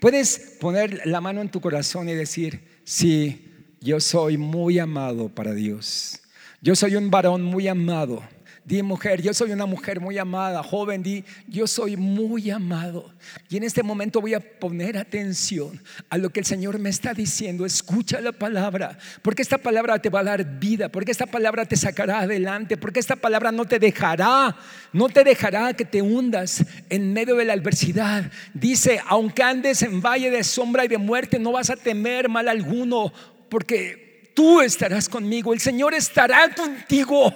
Puedes 0.00 0.56
poner 0.60 1.02
la 1.06 1.20
mano 1.20 1.40
en 1.40 1.50
tu 1.50 1.60
corazón 1.60 2.08
y 2.08 2.14
decir, 2.14 2.64
sí, 2.84 3.52
yo 3.80 4.00
soy 4.00 4.38
muy 4.38 4.78
amado 4.78 5.28
para 5.28 5.52
Dios. 5.54 6.20
Yo 6.60 6.74
soy 6.74 6.96
un 6.96 7.10
varón 7.10 7.42
muy 7.42 7.68
amado. 7.68 8.22
Di 8.64 8.82
mujer, 8.82 9.20
yo 9.20 9.34
soy 9.34 9.52
una 9.52 9.66
mujer 9.66 10.00
muy 10.00 10.16
amada. 10.16 10.62
Joven, 10.62 11.02
di, 11.02 11.22
yo 11.46 11.66
soy 11.66 11.98
muy 11.98 12.50
amado. 12.50 13.12
Y 13.50 13.58
en 13.58 13.62
este 13.62 13.82
momento 13.82 14.22
voy 14.22 14.32
a 14.32 14.40
poner 14.40 14.96
atención 14.96 15.82
a 16.08 16.16
lo 16.16 16.30
que 16.30 16.40
el 16.40 16.46
Señor 16.46 16.78
me 16.78 16.88
está 16.88 17.12
diciendo. 17.12 17.66
Escucha 17.66 18.22
la 18.22 18.32
palabra, 18.32 18.96
porque 19.20 19.42
esta 19.42 19.58
palabra 19.58 19.98
te 19.98 20.08
va 20.08 20.20
a 20.20 20.24
dar 20.24 20.58
vida, 20.58 20.88
porque 20.88 21.10
esta 21.10 21.26
palabra 21.26 21.66
te 21.66 21.76
sacará 21.76 22.20
adelante, 22.20 22.78
porque 22.78 23.00
esta 23.00 23.16
palabra 23.16 23.52
no 23.52 23.66
te 23.66 23.78
dejará, 23.78 24.56
no 24.94 25.10
te 25.10 25.24
dejará 25.24 25.74
que 25.74 25.84
te 25.84 26.00
hundas 26.00 26.64
en 26.88 27.12
medio 27.12 27.36
de 27.36 27.44
la 27.44 27.52
adversidad. 27.52 28.32
Dice, 28.54 28.98
aunque 29.06 29.42
andes 29.42 29.82
en 29.82 30.00
valle 30.00 30.30
de 30.30 30.42
sombra 30.42 30.86
y 30.86 30.88
de 30.88 30.96
muerte, 30.96 31.38
no 31.38 31.52
vas 31.52 31.68
a 31.68 31.76
temer 31.76 32.30
mal 32.30 32.48
alguno, 32.48 33.12
porque 33.50 34.32
tú 34.34 34.62
estarás 34.62 35.06
conmigo, 35.06 35.52
el 35.52 35.60
Señor 35.60 35.92
estará 35.92 36.54
contigo 36.54 37.30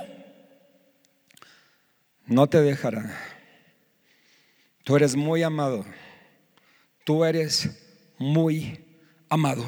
no 2.28 2.46
te 2.46 2.62
dejará. 2.62 3.18
Tú 4.84 4.96
eres 4.96 5.16
muy 5.16 5.42
amado. 5.42 5.84
Tú 7.04 7.24
eres 7.24 7.70
muy 8.18 8.84
amado. 9.28 9.66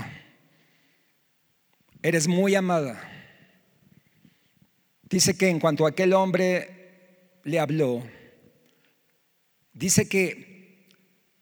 Eres 2.03 2.29
muy 2.29 2.55
amada. 2.55 3.01
Dice 5.03 5.37
que 5.37 5.49
en 5.49 5.59
cuanto 5.59 5.87
aquel 5.87 6.13
hombre 6.13 7.41
le 7.45 7.59
habló, 7.59 8.03
dice 9.73 10.09
que 10.09 10.87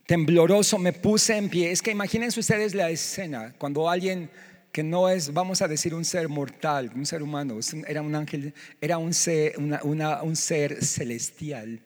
tembloroso 0.06 0.78
me 0.78 0.92
puse 0.92 1.36
en 1.36 1.50
pie. 1.50 1.70
Es 1.70 1.82
que 1.82 1.90
imagínense 1.90 2.40
ustedes 2.40 2.74
la 2.74 2.90
escena 2.90 3.54
cuando 3.58 3.90
alguien 3.90 4.30
que 4.72 4.82
no 4.82 5.08
es, 5.08 5.32
vamos 5.32 5.62
a 5.62 5.68
decir, 5.68 5.94
un 5.94 6.04
ser 6.04 6.28
mortal, 6.28 6.92
un 6.94 7.06
ser 7.06 7.22
humano, 7.22 7.58
era 7.86 8.02
un 8.02 8.14
ángel, 8.14 8.54
era 8.80 8.98
un 8.98 9.14
ser, 9.14 9.54
un 9.58 10.36
ser 10.36 10.84
celestial. 10.84 11.80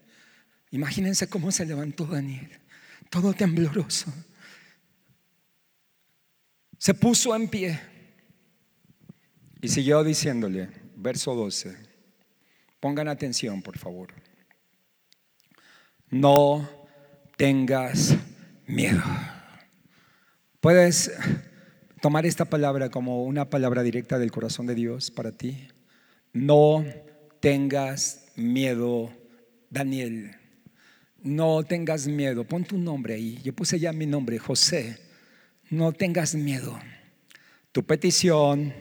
Imagínense 0.70 1.28
cómo 1.28 1.52
se 1.52 1.66
levantó 1.66 2.06
Daniel, 2.06 2.50
todo 3.10 3.32
tembloroso. 3.32 4.12
Se 6.78 6.94
puso 6.94 7.36
en 7.36 7.48
pie 7.48 7.80
y 9.60 9.68
siguió 9.68 10.02
diciéndole, 10.02 10.68
verso 10.96 11.34
12, 11.34 11.76
pongan 12.80 13.06
atención 13.06 13.62
por 13.62 13.78
favor, 13.78 14.12
no 16.10 16.68
tengas 17.36 18.16
miedo. 18.66 19.02
Puedes 20.60 21.12
tomar 22.02 22.26
esta 22.26 22.46
palabra 22.46 22.90
como 22.90 23.22
una 23.22 23.48
palabra 23.48 23.84
directa 23.84 24.18
del 24.18 24.32
corazón 24.32 24.66
de 24.66 24.74
Dios 24.74 25.12
para 25.12 25.30
ti. 25.30 25.68
No 26.32 26.84
tengas 27.38 28.26
miedo, 28.34 29.12
Daniel. 29.70 30.32
No 31.22 31.62
tengas 31.62 32.08
miedo. 32.08 32.42
Pon 32.42 32.64
tu 32.64 32.76
nombre 32.76 33.14
ahí. 33.14 33.38
Yo 33.44 33.52
puse 33.52 33.78
ya 33.78 33.92
mi 33.92 34.06
nombre, 34.06 34.40
José. 34.40 34.98
No 35.70 35.92
tengas 35.92 36.34
miedo. 36.34 36.76
Tu 37.70 37.84
petición 37.84 38.74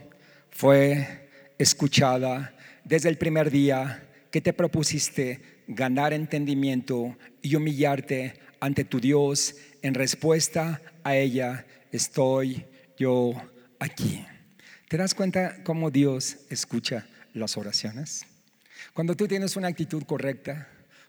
fue 0.49 1.29
escuchada 1.59 2.55
desde 2.83 3.09
el 3.09 3.19
primer 3.19 3.51
día 3.51 4.03
que 4.31 4.41
te 4.41 4.51
propusiste 4.51 5.61
ganar 5.67 6.11
entendimiento 6.11 7.15
y 7.43 7.53
humillarte 7.53 8.33
ante 8.59 8.83
tu 8.83 8.99
Dios. 8.99 9.57
En 9.83 9.93
respuesta 9.93 10.81
a 11.03 11.15
ella 11.15 11.67
estoy 11.91 12.65
yo 13.01 13.33
aquí. 13.79 14.23
¿Te 14.87 14.95
das 14.95 15.15
cuenta 15.15 15.63
cómo 15.63 15.89
Dios 15.89 16.37
escucha 16.51 17.07
las 17.33 17.57
oraciones? 17.57 18.25
Cuando 18.93 19.15
tú 19.15 19.27
tienes 19.27 19.55
una 19.55 19.69
actitud 19.69 20.03
correcta, 20.03 20.67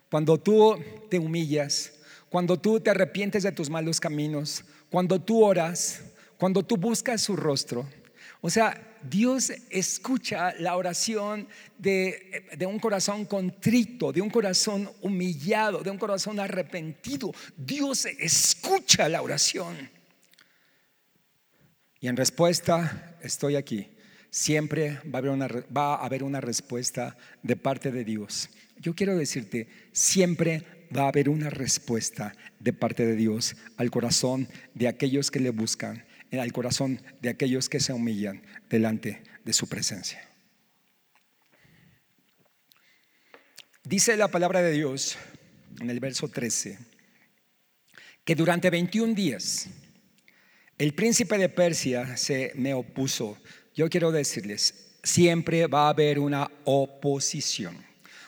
cuando 0.09 0.39
tú 0.39 0.75
te 1.11 1.19
humillas, 1.19 1.93
cuando 2.29 2.59
tú 2.59 2.79
te 2.79 2.89
arrepientes 2.89 3.43
de 3.43 3.51
tus 3.51 3.69
malos 3.69 3.99
caminos, 3.99 4.63
cuando 4.89 5.21
tú 5.21 5.43
oras, 5.43 6.01
cuando 6.37 6.63
tú 6.63 6.77
buscas 6.77 7.21
su 7.21 7.35
rostro. 7.35 7.87
O 8.41 8.49
sea, 8.49 8.97
Dios 9.03 9.51
escucha 9.69 10.53
la 10.59 10.75
oración 10.75 11.47
de, 11.77 12.47
de, 12.57 12.65
un 12.65 12.79
corazón 12.79 13.25
contrito, 13.25 14.11
de 14.11 14.21
un 14.21 14.31
corazón 14.31 14.89
humillado, 15.01 15.83
de 15.83 15.91
un 15.91 15.99
corazón 15.99 16.39
arrepentido. 16.39 17.31
Dios 17.55 18.05
escucha 18.05 19.07
la 19.09 19.21
oración. 19.21 20.02
Y 22.03 22.09
en 22.09 22.17
respuesta, 22.17 23.15
estoy 23.21 23.55
aquí. 23.55 23.87
Siempre 24.29 24.99
va 25.05 25.13
a, 25.13 25.17
haber 25.19 25.31
una, 25.31 25.47
va 25.47 25.95
a 25.95 26.05
haber 26.05 26.21
una 26.21 26.41
respuesta 26.41 27.15
de 27.43 27.55
parte 27.55 27.93
de 27.93 28.03
Dios. 28.03 28.49
Yo 28.81 28.93
quiero 28.93 29.15
decirte, 29.15 29.69
siempre 29.93 30.63
va 30.93 31.03
a 31.03 31.07
haber 31.07 31.29
una 31.29 31.49
respuesta 31.49 32.35
de 32.59 32.73
parte 32.73 33.05
de 33.05 33.15
Dios 33.15 33.55
al 33.77 33.89
corazón 33.89 34.49
de 34.73 34.89
aquellos 34.89 35.31
que 35.31 35.39
le 35.39 35.51
buscan, 35.51 36.03
al 36.33 36.51
corazón 36.51 37.01
de 37.21 37.29
aquellos 37.29 37.69
que 37.69 37.79
se 37.79 37.93
humillan 37.93 38.41
delante 38.69 39.23
de 39.45 39.53
su 39.53 39.69
presencia. 39.69 40.27
Dice 43.85 44.17
la 44.17 44.27
palabra 44.27 44.61
de 44.61 44.73
Dios 44.73 45.17
en 45.79 45.89
el 45.89 46.01
verso 46.01 46.27
13 46.27 46.79
que 48.25 48.35
durante 48.35 48.69
21 48.69 49.13
días 49.13 49.69
el 50.77 50.93
príncipe 50.93 51.37
de 51.37 51.49
Persia 51.49 52.17
se 52.17 52.51
me 52.55 52.73
opuso. 52.73 53.37
Yo 53.75 53.89
quiero 53.89 54.11
decirles, 54.11 54.95
siempre 55.03 55.67
va 55.67 55.87
a 55.87 55.89
haber 55.89 56.19
una 56.19 56.49
oposición. 56.63 57.77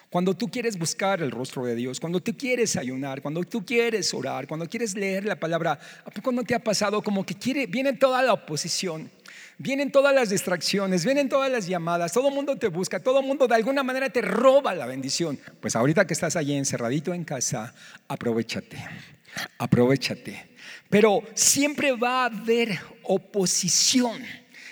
Cuando 0.09 0.33
tú 0.33 0.47
quieres 0.47 0.77
buscar 0.77 1.21
el 1.21 1.31
rostro 1.31 1.65
de 1.65 1.75
Dios, 1.75 1.99
cuando 1.99 2.21
tú 2.21 2.37
quieres 2.37 2.77
ayunar, 2.77 3.21
cuando 3.21 3.43
tú 3.43 3.65
quieres 3.65 4.13
orar, 4.13 4.47
cuando 4.47 4.69
quieres 4.69 4.95
leer 4.95 5.25
la 5.25 5.37
palabra, 5.37 5.77
¿a 6.05 6.09
poco 6.09 6.31
no 6.31 6.43
te 6.43 6.55
ha 6.55 6.63
pasado 6.63 7.01
como 7.01 7.25
que 7.25 7.35
quiere, 7.35 7.67
viene 7.67 7.93
toda 7.93 8.21
la 8.23 8.31
oposición? 8.31 9.11
Vienen 9.57 9.91
todas 9.91 10.15
las 10.15 10.29
distracciones, 10.29 11.03
vienen 11.03 11.27
todas 11.27 11.51
las 11.51 11.67
llamadas, 11.67 12.13
todo 12.13 12.29
el 12.29 12.33
mundo 12.33 12.55
te 12.55 12.67
busca, 12.67 13.01
todo 13.01 13.19
el 13.19 13.25
mundo 13.25 13.47
de 13.47 13.55
alguna 13.55 13.83
manera 13.83 14.09
te 14.09 14.21
roba 14.21 14.73
la 14.73 14.85
bendición. 14.85 15.39
Pues 15.59 15.75
ahorita 15.75 16.07
que 16.07 16.13
estás 16.13 16.35
allí 16.35 16.55
encerradito 16.55 17.13
en 17.13 17.25
casa, 17.25 17.73
aprovechate, 18.07 18.77
aprovechate. 19.57 20.54
Pero 20.95 21.23
siempre 21.33 21.91
va 21.91 22.21
a 22.21 22.27
haber 22.27 22.79
oposición. 23.03 24.23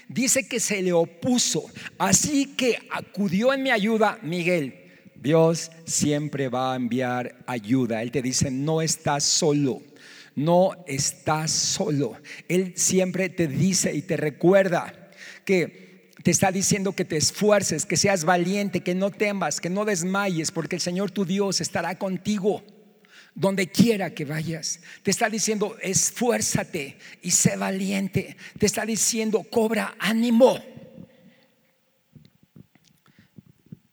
Dice 0.07 0.47
que 0.47 0.62
se 0.62 0.81
le 0.81 0.93
opuso, 0.93 1.65
así 1.97 2.45
que 2.55 2.79
acudió 2.89 3.51
en 3.51 3.62
mi 3.62 3.71
ayuda 3.71 4.19
Miguel. 4.21 4.73
Dios 5.15 5.69
siempre 5.83 6.47
va 6.47 6.71
a 6.71 6.75
enviar 6.77 7.43
ayuda. 7.45 8.01
Él 8.01 8.12
te 8.12 8.21
dice, 8.21 8.51
no 8.51 8.81
estás 8.81 9.25
solo 9.25 9.81
no 10.36 10.71
estás 10.88 11.51
solo. 11.51 12.13
Él 12.47 12.71
siempre 12.77 13.27
te 13.27 13.47
dice 13.49 13.93
y 13.93 14.01
te 14.01 14.15
recuerda 14.15 15.12
que 15.43 16.09
te 16.23 16.31
está 16.31 16.53
diciendo 16.53 16.93
que 16.93 17.03
te 17.03 17.17
esfuerces, 17.17 17.86
que 17.86 17.97
seas 17.97 18.23
valiente, 18.23 18.79
que 18.79 18.95
no 18.95 19.12
temas, 19.12 19.59
que 19.59 19.69
no 19.69 19.83
desmayes, 19.83 20.51
porque 20.51 20.77
el 20.77 20.81
Señor 20.81 21.12
tu 21.12 21.25
Dios 21.25 21.59
estará 21.59 21.99
contigo 21.99 22.63
donde 23.35 23.67
quiera 23.67 24.13
que 24.13 24.25
vayas. 24.25 24.79
Te 25.01 25.11
está 25.11 25.29
diciendo, 25.29 25.77
esfuérzate 25.81 26.97
y 27.21 27.31
sé 27.31 27.55
valiente. 27.57 28.37
Te 28.57 28.65
está 28.65 28.85
diciendo, 28.85 29.43
cobra 29.43 29.95
ánimo. 29.99 30.59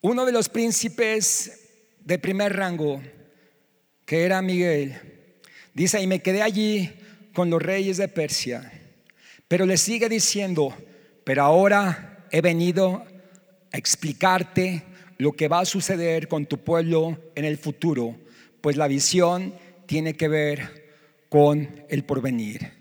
Uno 0.03 0.25
de 0.25 0.33
los 0.33 0.49
príncipes 0.49 1.69
de 2.01 2.19
primer 2.19 2.57
rango, 2.57 3.03
que 4.07 4.25
era 4.25 4.41
Miguel, 4.43 5.11
Dice, 5.75 6.03
y 6.03 6.07
me 6.07 6.21
quedé 6.21 6.43
allí 6.43 6.93
con 7.33 7.49
los 7.51 7.63
reyes 7.63 7.97
de 7.97 8.09
Persia. 8.09 8.71
Pero 9.49 9.67
le 9.67 9.77
sigue 9.77 10.09
diciendo, 10.09 10.77
pero 11.25 11.43
ahora 11.43 12.27
he 12.31 12.41
venido 12.41 13.05
a 13.73 13.79
explicarte 13.79 14.83
lo 15.19 15.33
que 15.33 15.49
va 15.49 15.61
a 15.61 15.65
suceder 15.65 16.29
con 16.29 16.47
tu 16.47 16.59
pueblo 16.59 17.19
en 17.35 17.45
el 17.45 17.57
futuro, 17.57 18.19
pues 18.61 18.77
la 18.77 18.89
visión 18.89 19.55
tiene 19.87 20.15
que 20.15 20.29
ver 20.29 20.91
con 21.29 21.85
el 21.89 22.05
porvenir. 22.05 22.81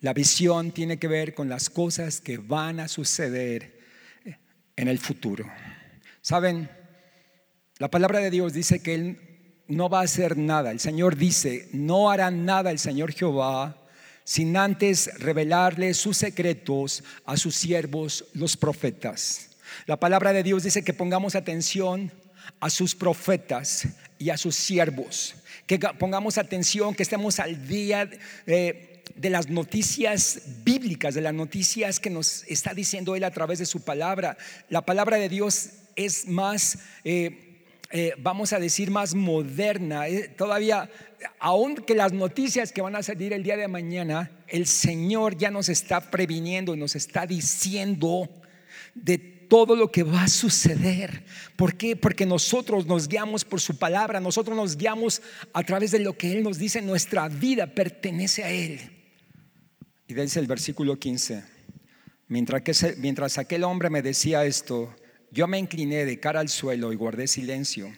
La 0.00 0.14
visión 0.14 0.72
tiene 0.72 0.98
que 0.98 1.08
ver 1.08 1.34
con 1.34 1.48
las 1.48 1.68
cosas 1.68 2.20
que 2.20 2.38
van 2.38 2.80
a 2.80 2.88
suceder 2.88 3.78
en 4.76 4.88
el 4.88 4.98
futuro. 4.98 5.44
Saben, 6.22 6.70
la 7.78 7.90
palabra 7.90 8.18
de 8.20 8.30
Dios 8.30 8.52
dice 8.52 8.82
que 8.82 8.94
Él 8.94 9.18
no 9.68 9.88
va 9.88 10.00
a 10.00 10.04
hacer 10.04 10.36
nada. 10.36 10.70
El 10.70 10.80
Señor 10.80 11.16
dice, 11.16 11.68
no 11.72 12.10
hará 12.10 12.30
nada 12.30 12.70
el 12.70 12.78
Señor 12.78 13.12
Jehová 13.12 13.76
sin 14.24 14.56
antes 14.56 15.10
revelarle 15.18 15.92
sus 15.92 16.16
secretos 16.16 17.02
a 17.24 17.36
sus 17.36 17.56
siervos, 17.56 18.26
los 18.34 18.56
profetas. 18.56 19.50
La 19.86 19.98
palabra 19.98 20.32
de 20.32 20.42
Dios 20.42 20.62
dice 20.62 20.84
que 20.84 20.94
pongamos 20.94 21.34
atención 21.34 22.12
a 22.60 22.70
sus 22.70 22.94
profetas 22.94 23.88
y 24.18 24.30
a 24.30 24.36
sus 24.36 24.54
siervos, 24.54 25.34
que 25.66 25.78
pongamos 25.78 26.38
atención, 26.38 26.94
que 26.94 27.02
estemos 27.02 27.38
al 27.38 27.66
día 27.66 28.08
de 29.20 29.30
las 29.30 29.48
noticias 29.48 30.42
bíblicas, 30.64 31.14
de 31.14 31.20
las 31.20 31.34
noticias 31.34 32.00
que 32.00 32.10
nos 32.10 32.44
está 32.44 32.74
diciendo 32.74 33.16
Él 33.16 33.24
a 33.24 33.30
través 33.30 33.58
de 33.58 33.66
su 33.66 33.82
palabra. 33.82 34.36
La 34.68 34.82
palabra 34.82 35.16
de 35.16 35.28
Dios 35.28 35.70
es 35.96 36.26
más... 36.26 36.78
Eh, 37.04 37.46
eh, 37.92 38.14
vamos 38.18 38.52
a 38.52 38.60
decir, 38.60 38.88
más 38.88 39.16
moderna. 39.16 40.06
Eh, 40.06 40.28
todavía, 40.28 40.88
aunque 41.40 41.96
las 41.96 42.12
noticias 42.12 42.70
que 42.70 42.82
van 42.82 42.94
a 42.94 43.02
salir 43.02 43.32
el 43.32 43.42
día 43.42 43.56
de 43.56 43.66
mañana, 43.66 44.30
el 44.46 44.68
Señor 44.68 45.36
ya 45.36 45.50
nos 45.50 45.68
está 45.68 46.08
previniendo 46.08 46.72
y 46.72 46.78
nos 46.78 46.94
está 46.94 47.26
diciendo 47.26 48.28
de 48.94 49.18
todo 49.50 49.74
lo 49.74 49.90
que 49.90 50.04
va 50.04 50.22
a 50.22 50.28
suceder. 50.28 51.24
¿Por 51.56 51.76
qué? 51.76 51.96
Porque 51.96 52.24
nosotros 52.24 52.86
nos 52.86 53.08
guiamos 53.08 53.44
por 53.44 53.60
su 53.60 53.76
palabra, 53.76 54.20
nosotros 54.20 54.56
nos 54.56 54.76
guiamos 54.76 55.20
a 55.52 55.64
través 55.64 55.90
de 55.90 55.98
lo 55.98 56.16
que 56.16 56.30
Él 56.30 56.44
nos 56.44 56.56
dice, 56.56 56.80
nuestra 56.80 57.28
vida 57.28 57.66
pertenece 57.66 58.44
a 58.44 58.50
Él. 58.50 58.78
Y 60.06 60.14
dice 60.14 60.38
el 60.38 60.46
versículo 60.46 61.00
15, 61.00 61.42
mientras, 62.28 62.62
que, 62.62 62.94
mientras 62.98 63.38
aquel 63.38 63.64
hombre 63.64 63.90
me 63.90 64.02
decía 64.02 64.44
esto, 64.44 64.94
yo 65.32 65.48
me 65.48 65.58
incliné 65.58 66.04
de 66.04 66.20
cara 66.20 66.38
al 66.38 66.48
suelo 66.48 66.92
y 66.92 66.96
guardé 66.96 67.26
silencio. 67.26 67.92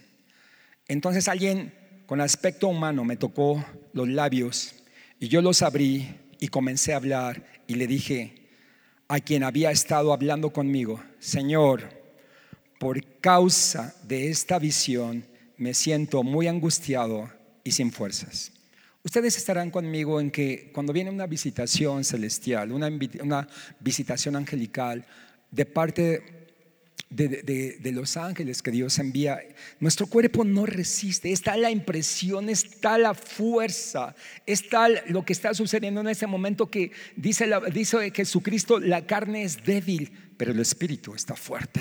Entonces 0.88 1.28
alguien 1.28 1.74
con 2.06 2.22
aspecto 2.22 2.68
humano 2.68 3.04
me 3.04 3.16
tocó 3.16 3.62
los 3.92 4.08
labios 4.08 4.74
y 5.20 5.28
yo 5.28 5.42
los 5.42 5.60
abrí 5.60 6.16
y 6.40 6.48
comencé 6.48 6.94
a 6.94 6.96
hablar 6.96 7.46
y 7.66 7.74
le 7.74 7.86
dije 7.86 8.41
a 9.12 9.20
quien 9.20 9.42
había 9.44 9.70
estado 9.70 10.14
hablando 10.14 10.54
conmigo, 10.54 10.98
Señor, 11.18 11.82
por 12.80 13.04
causa 13.20 13.94
de 14.04 14.30
esta 14.30 14.58
visión 14.58 15.26
me 15.58 15.74
siento 15.74 16.22
muy 16.22 16.48
angustiado 16.48 17.30
y 17.62 17.72
sin 17.72 17.92
fuerzas. 17.92 18.52
Ustedes 19.04 19.36
estarán 19.36 19.70
conmigo 19.70 20.18
en 20.18 20.30
que 20.30 20.70
cuando 20.72 20.94
viene 20.94 21.10
una 21.10 21.26
visitación 21.26 22.04
celestial, 22.04 22.72
una, 22.72 22.88
una 23.20 23.46
visitación 23.80 24.34
angelical 24.34 25.04
de 25.50 25.66
parte 25.66 26.41
de, 27.10 27.92
los 27.92 28.16
ángeles 28.16 28.62
que 28.62 28.70
Dios 28.70 28.98
envía, 28.98 29.40
nuestro 29.80 30.06
cuerpo 30.06 30.44
no 30.44 30.66
resiste. 30.66 31.32
Está 31.32 31.56
la 31.56 31.70
impresión, 31.70 32.48
está 32.48 32.98
la 32.98 33.14
fuerza, 33.14 34.14
está 34.46 34.88
lo 34.88 35.24
que 35.24 35.32
está 35.32 35.54
sucediendo 35.54 36.00
en 36.00 36.08
ese 36.08 36.26
momento 36.26 36.70
que 36.70 36.92
dice, 37.16 37.48
dice 37.72 38.10
Jesucristo, 38.10 38.80
la 38.80 39.06
carne 39.06 39.42
es 39.42 39.62
débil, 39.64 40.12
pero 40.36 40.52
el 40.52 40.60
espíritu 40.60 41.14
está 41.14 41.36
fuerte. 41.36 41.80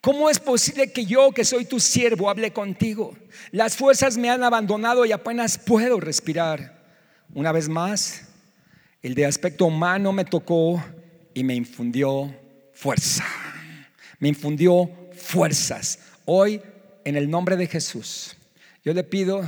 ¿Cómo 0.00 0.28
es 0.28 0.38
posible 0.38 0.92
que 0.92 1.06
yo, 1.06 1.30
que 1.30 1.44
soy 1.44 1.64
tu 1.64 1.80
siervo, 1.80 2.28
hable 2.28 2.52
contigo? 2.52 3.16
Las 3.52 3.76
fuerzas 3.76 4.18
me 4.18 4.28
han 4.28 4.42
abandonado 4.42 5.06
y 5.06 5.12
apenas 5.12 5.56
puedo 5.56 5.98
respirar. 5.98 6.84
Una 7.32 7.52
vez 7.52 7.70
más, 7.70 8.28
el 9.02 9.14
de 9.14 9.24
aspecto 9.24 9.64
humano 9.64 10.12
me 10.12 10.26
tocó 10.26 10.82
y 11.32 11.42
me 11.42 11.54
infundió 11.54 12.34
fuerza 12.74 13.24
me 14.24 14.30
infundió 14.30 14.90
fuerzas. 15.12 15.98
Hoy, 16.24 16.62
en 17.04 17.14
el 17.14 17.28
nombre 17.28 17.58
de 17.58 17.66
Jesús, 17.66 18.34
yo 18.82 18.94
le 18.94 19.04
pido 19.04 19.46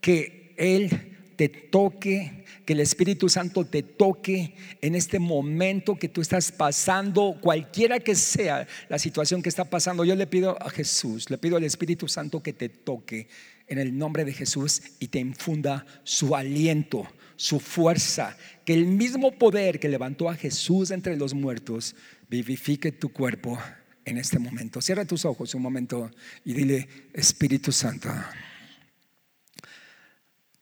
que 0.00 0.54
Él 0.56 0.88
te 1.36 1.50
toque, 1.50 2.46
que 2.64 2.72
el 2.72 2.80
Espíritu 2.80 3.28
Santo 3.28 3.66
te 3.66 3.82
toque 3.82 4.54
en 4.80 4.94
este 4.94 5.18
momento 5.18 5.96
que 5.96 6.08
tú 6.08 6.22
estás 6.22 6.50
pasando, 6.50 7.36
cualquiera 7.42 8.00
que 8.00 8.14
sea 8.14 8.66
la 8.88 8.98
situación 8.98 9.42
que 9.42 9.50
está 9.50 9.66
pasando. 9.66 10.02
Yo 10.02 10.14
le 10.14 10.26
pido 10.26 10.56
a 10.62 10.70
Jesús, 10.70 11.28
le 11.28 11.36
pido 11.36 11.58
al 11.58 11.64
Espíritu 11.64 12.08
Santo 12.08 12.42
que 12.42 12.54
te 12.54 12.70
toque 12.70 13.28
en 13.66 13.76
el 13.76 13.98
nombre 13.98 14.24
de 14.24 14.32
Jesús 14.32 14.80
y 14.98 15.08
te 15.08 15.18
infunda 15.18 15.84
su 16.04 16.34
aliento, 16.34 17.06
su 17.36 17.60
fuerza, 17.60 18.34
que 18.64 18.72
el 18.72 18.86
mismo 18.86 19.32
poder 19.32 19.78
que 19.78 19.90
levantó 19.90 20.30
a 20.30 20.36
Jesús 20.36 20.90
entre 20.90 21.18
los 21.18 21.34
muertos 21.34 21.94
vivifique 22.30 22.92
tu 22.92 23.10
cuerpo 23.10 23.58
en 24.06 24.18
este 24.18 24.38
momento. 24.38 24.80
Cierra 24.80 25.04
tus 25.04 25.24
ojos 25.24 25.54
un 25.54 25.62
momento 25.62 26.10
y 26.44 26.54
dile, 26.54 26.88
Espíritu 27.12 27.72
Santo, 27.72 28.08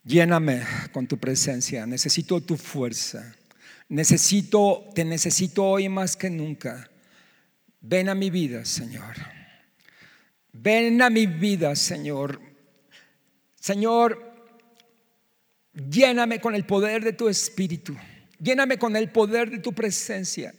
lléname 0.03 0.63
con 0.93 1.07
tu 1.07 1.19
presencia, 1.19 1.87
necesito 1.87 2.41
tu 2.41 2.57
fuerza, 2.57 3.37
necesito, 3.89 4.89
te 4.95 5.05
necesito 5.05 5.63
hoy 5.63 5.89
más 5.91 6.17
que 6.17 6.31
nunca. 6.31 6.91
Ven 7.81 8.09
a 8.09 8.15
mi 8.15 8.31
vida, 8.31 8.65
Señor. 8.65 9.15
Ven 10.53 11.03
a 11.03 11.11
mi 11.11 11.27
vida, 11.27 11.77
Señor. 11.77 12.41
Señor, 13.61 14.19
lléname 15.75 16.41
con 16.41 16.55
el 16.55 16.65
poder 16.65 17.05
de 17.05 17.13
tu 17.13 17.29
Espíritu. 17.29 17.95
Lléname 18.41 18.79
con 18.79 18.97
el 18.97 19.11
poder 19.11 19.51
de 19.51 19.59
tu 19.59 19.75
presencia. 19.75 20.55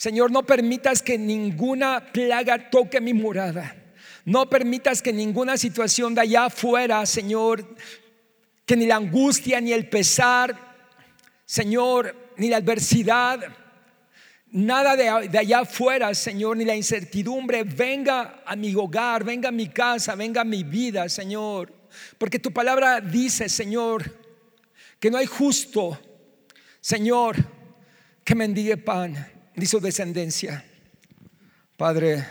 Señor, 0.00 0.30
no 0.30 0.46
permitas 0.46 1.02
que 1.02 1.18
ninguna 1.18 2.10
plaga 2.10 2.70
toque 2.70 3.02
mi 3.02 3.12
morada. 3.12 3.76
No 4.24 4.48
permitas 4.48 5.02
que 5.02 5.12
ninguna 5.12 5.58
situación 5.58 6.14
de 6.14 6.22
allá 6.22 6.46
afuera, 6.46 7.04
Señor, 7.04 7.76
que 8.64 8.76
ni 8.76 8.86
la 8.86 8.96
angustia, 8.96 9.60
ni 9.60 9.74
el 9.74 9.90
pesar, 9.90 10.56
Señor, 11.44 12.32
ni 12.38 12.48
la 12.48 12.56
adversidad, 12.56 13.40
nada 14.46 14.96
de, 14.96 15.38
allá 15.38 15.58
afuera, 15.58 16.14
Señor, 16.14 16.56
ni 16.56 16.64
la 16.64 16.74
incertidumbre 16.74 17.64
venga 17.64 18.42
a 18.46 18.56
mi 18.56 18.74
hogar, 18.74 19.22
venga 19.22 19.50
a 19.50 19.52
mi 19.52 19.68
casa, 19.68 20.14
venga 20.14 20.40
a 20.40 20.44
mi 20.44 20.64
vida, 20.64 21.10
Señor. 21.10 21.74
Porque 22.16 22.38
tu 22.38 22.50
palabra 22.54 23.02
dice, 23.02 23.50
Señor, 23.50 24.18
que 24.98 25.10
no 25.10 25.18
hay 25.18 25.26
justo, 25.26 26.00
Señor, 26.80 27.36
que 28.24 28.34
mendigue 28.34 28.78
pan 28.78 29.39
ni 29.60 29.66
su 29.66 29.78
descendencia. 29.78 30.64
Padre, 31.76 32.24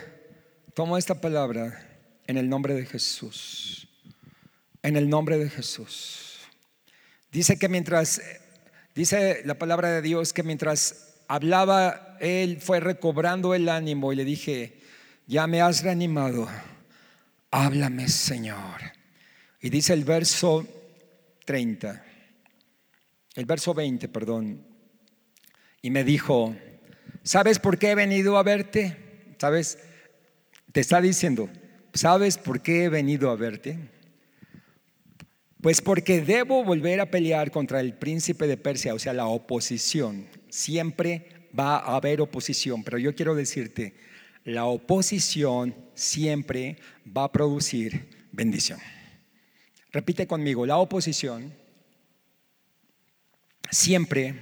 tomo 0.74 0.98
esta 0.98 1.20
palabra 1.20 1.80
en 2.26 2.36
el 2.36 2.48
nombre 2.48 2.74
de 2.74 2.84
Jesús. 2.84 3.86
En 4.82 4.96
el 4.96 5.08
nombre 5.08 5.38
de 5.38 5.48
Jesús. 5.48 6.40
Dice 7.30 7.56
que 7.56 7.68
mientras, 7.68 8.20
dice 8.96 9.42
la 9.44 9.54
palabra 9.54 9.92
de 9.92 10.02
Dios 10.02 10.32
que 10.32 10.42
mientras 10.42 11.14
hablaba, 11.28 12.16
él 12.18 12.60
fue 12.60 12.80
recobrando 12.80 13.54
el 13.54 13.68
ánimo 13.68 14.12
y 14.12 14.16
le 14.16 14.24
dije, 14.24 14.80
ya 15.28 15.46
me 15.46 15.60
has 15.60 15.84
reanimado, 15.84 16.48
háblame 17.52 18.08
Señor. 18.08 18.80
Y 19.60 19.70
dice 19.70 19.92
el 19.92 20.02
verso 20.02 20.66
30, 21.44 22.04
el 23.36 23.44
verso 23.44 23.72
20, 23.72 24.08
perdón, 24.08 24.66
y 25.80 25.90
me 25.90 26.02
dijo, 26.02 26.56
¿sabes 27.22 27.58
por 27.58 27.78
qué 27.78 27.90
he 27.90 27.94
venido 27.94 28.36
a 28.38 28.42
verte? 28.42 28.96
¿Sabes? 29.38 29.78
Te 30.72 30.80
está 30.80 31.00
diciendo, 31.00 31.48
¿sabes 31.94 32.38
por 32.38 32.62
qué 32.62 32.84
he 32.84 32.88
venido 32.88 33.30
a 33.30 33.36
verte? 33.36 33.78
Pues 35.60 35.82
porque 35.82 36.22
debo 36.22 36.64
volver 36.64 37.00
a 37.00 37.10
pelear 37.10 37.50
contra 37.50 37.80
el 37.80 37.94
príncipe 37.94 38.46
de 38.46 38.56
Persia, 38.56 38.94
o 38.94 38.98
sea, 38.98 39.12
la 39.12 39.26
oposición. 39.26 40.26
Siempre 40.48 41.48
va 41.58 41.76
a 41.76 41.96
haber 41.96 42.20
oposición, 42.20 42.82
pero 42.82 42.98
yo 42.98 43.14
quiero 43.14 43.34
decirte, 43.34 43.94
la 44.44 44.64
oposición 44.64 45.74
siempre 45.94 46.78
va 47.06 47.24
a 47.24 47.32
producir 47.32 48.08
bendición. 48.32 48.78
Repite 49.92 50.26
conmigo, 50.26 50.64
la 50.64 50.78
oposición 50.78 51.52
siempre 53.70 54.34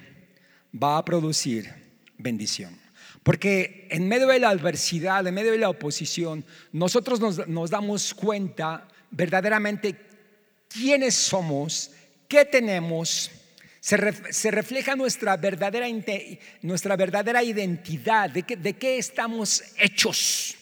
va 0.73 0.99
a 0.99 1.05
producir 1.05 1.88
bendición. 2.19 2.79
Porque 3.23 3.89
en 3.91 4.09
medio 4.09 4.29
de 4.29 4.39
la 4.39 4.51
adversidad, 4.51 5.27
en 5.27 5.35
medio 5.35 5.53
de 5.53 5.59
la 5.59 5.71
oposición, 5.71 6.45
nosotros 6.73 7.21
nos, 7.21 7.71
damos 7.71 8.15
cuenta 8.15 8.87
verdaderamente 9.11 9.97
quiénes 10.69 11.15
somos, 11.15 11.91
qué 12.29 12.45
tenemos, 12.45 13.31
se, 13.81 13.97
refleja 14.51 14.97
nuestra 14.97 15.37
verdadera, 15.37 15.87
nuestra 16.63 16.97
verdadera 16.97 17.43
identidad, 17.43 18.31
de, 18.31 18.43
de 18.43 18.73
qué 18.75 18.99
estamos 18.99 19.63
hechos. 19.79 20.55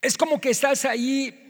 Es 0.00 0.16
como 0.16 0.40
que 0.40 0.50
estás 0.50 0.84
ahí 0.84 1.43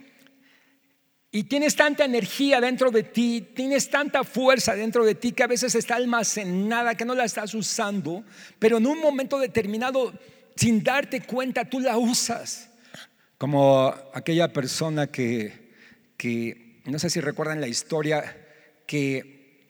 y 1.35 1.43
tienes 1.43 1.75
tanta 1.75 2.05
energía 2.05 2.61
dentro 2.61 2.93
de 2.93 3.03
ti, 3.03 3.45
tienes 3.57 3.91
tanta 3.91 4.23
fuerza 4.23 4.77
dentro 4.77 5.05
de 5.05 5.17
ti 5.17 5.33
que 5.33 5.43
a 5.43 5.49
veces 5.49 5.75
está 5.75 5.97
almacenada, 5.97 6.95
que 6.95 7.05
no 7.05 7.17
la 7.17 7.25
estás 7.25 7.55
usando, 7.55 8.23
pero 8.61 8.79
en 8.79 8.87
un 8.87 9.01
momento 9.01 9.41
determinado, 9.41 10.13
sin 10.55 10.85
darte 10.85 11.23
cuenta, 11.23 11.65
tú 11.65 11.81
la 11.81 11.99
usas. 11.99 12.71
Como 13.37 13.93
aquella 14.13 14.53
persona 14.53 15.09
que, 15.09 15.73
que 16.17 16.81
no 16.85 17.01
sé 17.01 17.11
si 17.11 17.21
recuerdan 17.21 17.61
la 17.61 17.67
historia, 17.67 18.23
que 18.87 19.67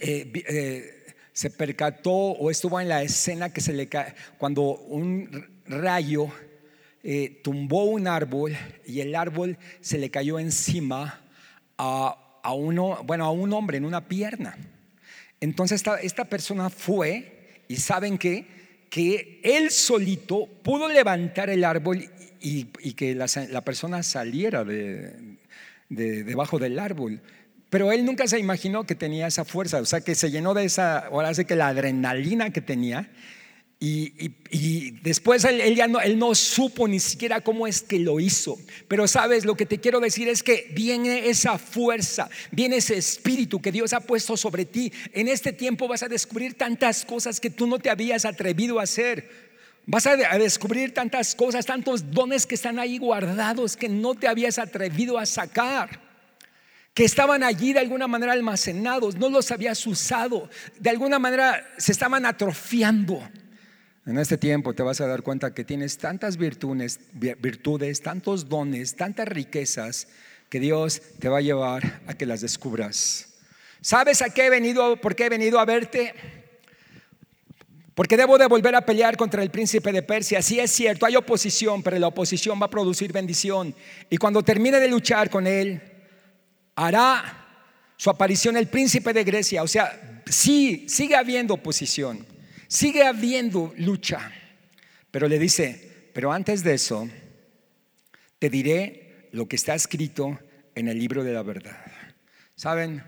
eh, 0.00 0.32
eh, 0.34 1.14
se 1.32 1.50
percató 1.50 2.10
o 2.10 2.50
estuvo 2.50 2.80
en 2.80 2.88
la 2.88 3.04
escena 3.04 3.52
que 3.52 3.60
se 3.60 3.74
le 3.74 3.88
cae, 3.88 4.12
cuando 4.38 4.62
un 4.62 5.60
rayo 5.66 6.32
eh, 7.08 7.40
tumbó 7.44 7.84
un 7.84 8.08
árbol 8.08 8.56
y 8.84 9.00
el 9.00 9.14
árbol 9.14 9.56
se 9.80 9.96
le 9.96 10.10
cayó 10.10 10.40
encima 10.40 11.20
a, 11.78 12.52
uno, 12.52 13.02
bueno, 13.04 13.26
a 13.26 13.30
un 13.30 13.52
hombre 13.52 13.78
en 13.78 13.84
una 13.84 14.08
pierna. 14.08 14.58
Entonces 15.40 15.76
esta, 15.76 16.00
esta 16.00 16.24
persona 16.24 16.68
fue 16.68 17.62
y 17.68 17.76
saben 17.76 18.18
que 18.18 18.56
que 18.90 19.40
él 19.42 19.70
solito 19.70 20.46
pudo 20.62 20.88
levantar 20.88 21.50
el 21.50 21.64
árbol 21.64 22.08
y, 22.40 22.64
que 22.94 23.14
la, 23.14 23.60
persona 23.62 24.02
saliera 24.02 24.64
de, 24.64 25.36
debajo 25.88 26.58
del 26.58 26.78
árbol. 26.78 27.20
Pero 27.68 27.92
él 27.92 28.04
nunca 28.04 28.26
se 28.26 28.38
imaginó 28.38 28.84
que 28.84 28.94
tenía 28.94 29.26
esa 29.26 29.44
fuerza, 29.44 29.80
o 29.80 29.84
sea, 29.84 30.00
que 30.00 30.14
se 30.14 30.30
llenó 30.30 30.54
de 30.54 30.64
esa, 30.64 30.98
ahora 30.98 31.34
sé 31.34 31.44
que 31.44 31.56
la 31.56 31.68
adrenalina 31.68 32.50
que 32.50 32.60
tenía 32.60 33.10
y, 33.78 34.90
después 35.02 35.44
él, 35.44 35.74
ya 35.74 35.86
no, 35.86 36.00
él 36.00 36.18
no 36.18 36.34
supo 36.34 36.88
ni 36.88 36.98
siquiera 36.98 37.42
cómo 37.42 37.66
es 37.66 37.82
que 37.82 37.98
lo 37.98 38.20
hizo. 38.20 38.58
Pero 38.88 39.06
sabes, 39.06 39.44
lo 39.44 39.54
que 39.54 39.66
te 39.66 39.80
quiero 39.80 40.00
decir 40.00 40.28
es 40.28 40.42
que 40.42 40.72
viene 40.74 41.28
esa 41.28 41.58
fuerza, 41.58 42.30
viene 42.50 42.76
ese 42.76 42.96
espíritu 42.96 43.60
que 43.60 43.72
Dios 43.72 43.92
ha 43.92 44.00
puesto 44.00 44.36
sobre 44.36 44.64
ti. 44.64 44.92
En 45.12 45.28
este 45.28 45.52
tiempo 45.52 45.88
vas 45.88 46.02
a 46.02 46.08
descubrir 46.08 46.54
tantas 46.54 47.04
cosas 47.04 47.38
que 47.38 47.50
tú 47.50 47.66
no 47.66 47.78
te 47.78 47.90
habías 47.90 48.24
atrevido 48.24 48.80
a 48.80 48.84
hacer. 48.84 49.46
Vas 49.84 50.06
a 50.06 50.16
descubrir 50.16 50.94
tantas 50.94 51.34
cosas, 51.34 51.66
tantos 51.66 52.10
dones 52.10 52.46
que 52.46 52.56
están 52.56 52.78
ahí 52.78 52.98
guardados 52.98 53.76
que 53.76 53.88
no 53.88 54.14
te 54.14 54.26
habías 54.26 54.58
atrevido 54.58 55.18
a 55.18 55.26
sacar 55.26 56.06
que 56.92 57.04
estaban 57.04 57.42
allí 57.42 57.74
de 57.74 57.80
alguna 57.80 58.06
manera 58.06 58.32
almacenados, 58.32 59.16
no 59.16 59.28
los 59.28 59.50
habías 59.52 59.86
usado, 59.86 60.48
de 60.80 60.88
alguna 60.88 61.18
manera 61.18 61.62
se 61.76 61.92
estaban 61.92 62.24
atrofiando. 62.24 63.20
En 64.06 64.18
este 64.18 64.38
tiempo 64.38 64.72
te 64.72 64.84
vas 64.84 65.00
a 65.00 65.08
dar 65.08 65.24
cuenta 65.24 65.52
que 65.52 65.64
tienes 65.64 65.98
tantas 65.98 66.36
virtudes, 66.36 67.00
virtudes, 67.12 68.00
tantos 68.00 68.48
dones, 68.48 68.94
tantas 68.94 69.26
riquezas 69.26 70.06
que 70.48 70.60
Dios 70.60 71.02
te 71.18 71.28
va 71.28 71.38
a 71.38 71.40
llevar 71.40 72.02
a 72.06 72.14
que 72.14 72.24
las 72.24 72.40
descubras. 72.40 73.34
¿Sabes 73.80 74.22
a 74.22 74.30
qué 74.30 74.46
he 74.46 74.50
venido? 74.50 75.00
¿Por 75.00 75.16
qué 75.16 75.26
he 75.26 75.28
venido 75.28 75.58
a 75.58 75.64
verte? 75.64 76.14
Porque 77.96 78.16
debo 78.16 78.38
de 78.38 78.46
volver 78.46 78.76
a 78.76 78.82
pelear 78.82 79.16
contra 79.16 79.42
el 79.42 79.50
príncipe 79.50 79.90
de 79.90 80.04
Persia. 80.04 80.40
Sí 80.40 80.60
es 80.60 80.70
cierto, 80.70 81.04
hay 81.04 81.16
oposición, 81.16 81.82
pero 81.82 81.98
la 81.98 82.06
oposición 82.06 82.60
va 82.62 82.66
a 82.66 82.70
producir 82.70 83.12
bendición. 83.12 83.74
Y 84.08 84.18
cuando 84.18 84.40
termine 84.44 84.78
de 84.78 84.86
luchar 84.86 85.30
con 85.30 85.48
él, 85.48 85.82
hará 86.76 87.44
su 87.96 88.08
aparición 88.08 88.56
el 88.56 88.68
príncipe 88.68 89.12
de 89.12 89.24
Grecia. 89.24 89.64
O 89.64 89.68
sea, 89.68 90.22
sí, 90.26 90.86
sigue 90.88 91.16
habiendo 91.16 91.54
oposición. 91.54 92.35
Sigue 92.68 93.04
habiendo 93.04 93.72
lucha, 93.78 94.32
pero 95.10 95.28
le 95.28 95.38
dice, 95.38 96.10
pero 96.12 96.32
antes 96.32 96.64
de 96.64 96.74
eso, 96.74 97.08
te 98.38 98.50
diré 98.50 99.28
lo 99.32 99.46
que 99.46 99.56
está 99.56 99.74
escrito 99.74 100.38
en 100.74 100.88
el 100.88 100.98
libro 100.98 101.22
de 101.22 101.32
la 101.32 101.42
verdad. 101.42 101.84
Saben, 102.56 103.02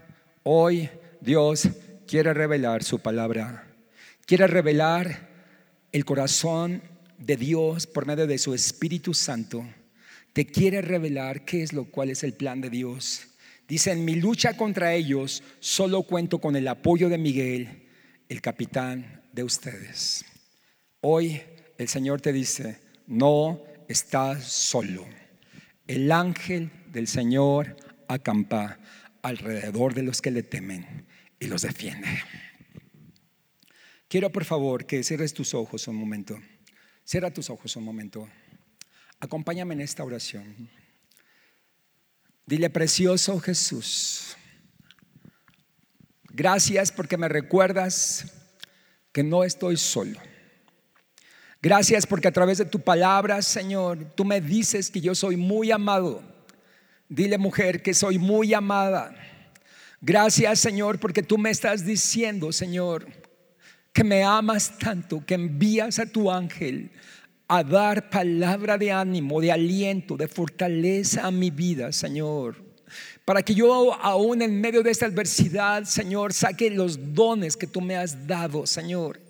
hoy 0.44 0.88
Dios 1.20 1.68
quiere 2.06 2.34
revelar 2.34 2.84
su 2.84 3.00
palabra, 3.00 3.66
quiere 4.26 4.46
revelar 4.46 5.28
el 5.90 6.04
corazón 6.04 6.82
de 7.18 7.36
Dios 7.36 7.86
por 7.86 8.06
medio 8.06 8.26
de 8.26 8.38
su 8.38 8.54
Espíritu 8.54 9.12
Santo. 9.12 9.66
Te 10.32 10.46
quiere 10.46 10.82
revelar 10.82 11.44
qué 11.44 11.62
es 11.62 11.72
lo 11.72 11.86
cual 11.86 12.10
es 12.10 12.22
el 12.22 12.34
plan 12.34 12.60
de 12.60 12.70
Dios. 12.70 13.26
Dice, 13.66 13.90
en 13.90 14.04
mi 14.04 14.14
lucha 14.14 14.56
contra 14.56 14.94
ellos 14.94 15.42
solo 15.58 16.04
cuento 16.04 16.38
con 16.40 16.54
el 16.54 16.68
apoyo 16.68 17.08
de 17.08 17.18
Miguel, 17.18 17.88
el 18.28 18.40
capitán 18.40 19.17
de 19.38 19.44
ustedes. 19.44 20.24
Hoy 21.00 21.40
el 21.78 21.86
Señor 21.86 22.20
te 22.20 22.32
dice, 22.32 22.80
no 23.06 23.62
estás 23.86 24.42
solo. 24.42 25.06
El 25.86 26.10
ángel 26.10 26.72
del 26.90 27.06
Señor 27.06 27.76
acampa 28.08 28.80
alrededor 29.22 29.94
de 29.94 30.02
los 30.02 30.20
que 30.20 30.32
le 30.32 30.42
temen 30.42 31.06
y 31.38 31.46
los 31.46 31.62
defiende. 31.62 32.08
Quiero 34.08 34.32
por 34.32 34.44
favor 34.44 34.86
que 34.86 35.04
cierres 35.04 35.34
tus 35.34 35.54
ojos 35.54 35.86
un 35.86 35.94
momento. 35.94 36.36
Cierra 37.04 37.32
tus 37.32 37.48
ojos 37.48 37.76
un 37.76 37.84
momento. 37.84 38.28
Acompáñame 39.20 39.74
en 39.74 39.82
esta 39.82 40.02
oración. 40.02 40.68
Dile, 42.44 42.70
precioso 42.70 43.38
Jesús, 43.38 44.36
gracias 46.24 46.90
porque 46.90 47.16
me 47.16 47.28
recuerdas 47.28 48.34
que 49.12 49.22
no 49.22 49.44
estoy 49.44 49.76
solo. 49.76 50.18
Gracias 51.60 52.06
porque 52.06 52.28
a 52.28 52.32
través 52.32 52.58
de 52.58 52.64
tu 52.64 52.80
palabra, 52.80 53.42
Señor, 53.42 54.12
tú 54.14 54.24
me 54.24 54.40
dices 54.40 54.90
que 54.90 55.00
yo 55.00 55.14
soy 55.14 55.36
muy 55.36 55.72
amado. 55.72 56.22
Dile 57.08 57.38
mujer 57.38 57.82
que 57.82 57.94
soy 57.94 58.18
muy 58.18 58.54
amada. 58.54 59.14
Gracias, 60.00 60.60
Señor, 60.60 61.00
porque 61.00 61.22
tú 61.22 61.36
me 61.38 61.50
estás 61.50 61.84
diciendo, 61.84 62.52
Señor, 62.52 63.06
que 63.92 64.04
me 64.04 64.22
amas 64.22 64.78
tanto, 64.78 65.24
que 65.26 65.34
envías 65.34 65.98
a 65.98 66.06
tu 66.06 66.30
ángel 66.30 66.92
a 67.48 67.64
dar 67.64 68.10
palabra 68.10 68.78
de 68.78 68.92
ánimo, 68.92 69.40
de 69.40 69.50
aliento, 69.50 70.16
de 70.16 70.28
fortaleza 70.28 71.26
a 71.26 71.30
mi 71.32 71.50
vida, 71.50 71.90
Señor 71.90 72.67
para 73.28 73.42
que 73.42 73.54
yo 73.54 73.92
aún 74.02 74.40
en 74.40 74.58
medio 74.58 74.82
de 74.82 74.90
esta 74.90 75.04
adversidad, 75.04 75.84
Señor, 75.84 76.32
saque 76.32 76.70
los 76.70 77.12
dones 77.12 77.58
que 77.58 77.66
tú 77.66 77.82
me 77.82 77.94
has 77.94 78.26
dado, 78.26 78.66
Señor. 78.66 79.20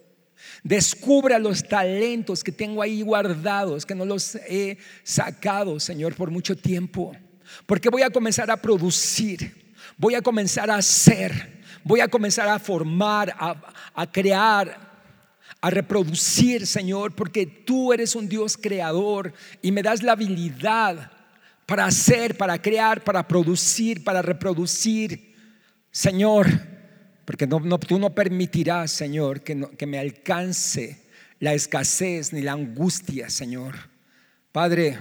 Descubra 0.63 1.37
los 1.41 1.67
talentos 1.67 2.45
que 2.45 2.53
tengo 2.53 2.81
ahí 2.81 3.03
guardados, 3.03 3.85
que 3.85 3.97
no 3.97 4.05
los 4.05 4.37
he 4.37 4.79
sacado, 5.03 5.81
Señor, 5.81 6.15
por 6.15 6.31
mucho 6.31 6.57
tiempo. 6.57 7.11
Porque 7.67 7.89
voy 7.89 8.03
a 8.03 8.11
comenzar 8.11 8.49
a 8.53 8.57
producir, 8.57 9.75
voy 9.97 10.15
a 10.15 10.23
comenzar 10.23 10.71
a 10.71 10.77
hacer, 10.77 11.65
voy 11.83 11.99
a 11.99 12.07
comenzar 12.07 12.49
a 12.49 12.61
formar, 12.61 13.35
a, 13.37 13.75
a 13.95 14.07
crear, 14.13 14.79
a 15.61 15.71
reproducir, 15.71 16.69
Señor, 16.69 17.17
porque 17.17 17.47
tú 17.47 17.93
eres 17.93 18.15
un 18.15 18.29
Dios 18.29 18.57
creador 18.57 19.35
y 19.61 19.73
me 19.73 19.83
das 19.83 20.05
la 20.05 20.13
habilidad 20.13 21.18
para 21.69 21.85
hacer, 21.85 22.35
para 22.35 22.63
crear, 22.63 23.05
para 23.05 23.29
producir, 23.29 24.03
para 24.03 24.23
reproducir. 24.23 25.35
Señor, 25.91 26.49
porque 27.27 27.47
tú 27.47 27.99
no 27.99 28.15
permitirás, 28.15 28.91
Señor, 28.91 29.43
que, 29.43 29.69
que 29.77 29.87
me 29.87 29.99
alcance 29.99 31.07
la 31.41 31.53
escasez 31.53 32.33
ni 32.33 32.41
la 32.41 32.53
angustia, 32.53 33.29
Señor. 33.29 33.75
Padre, 34.51 34.97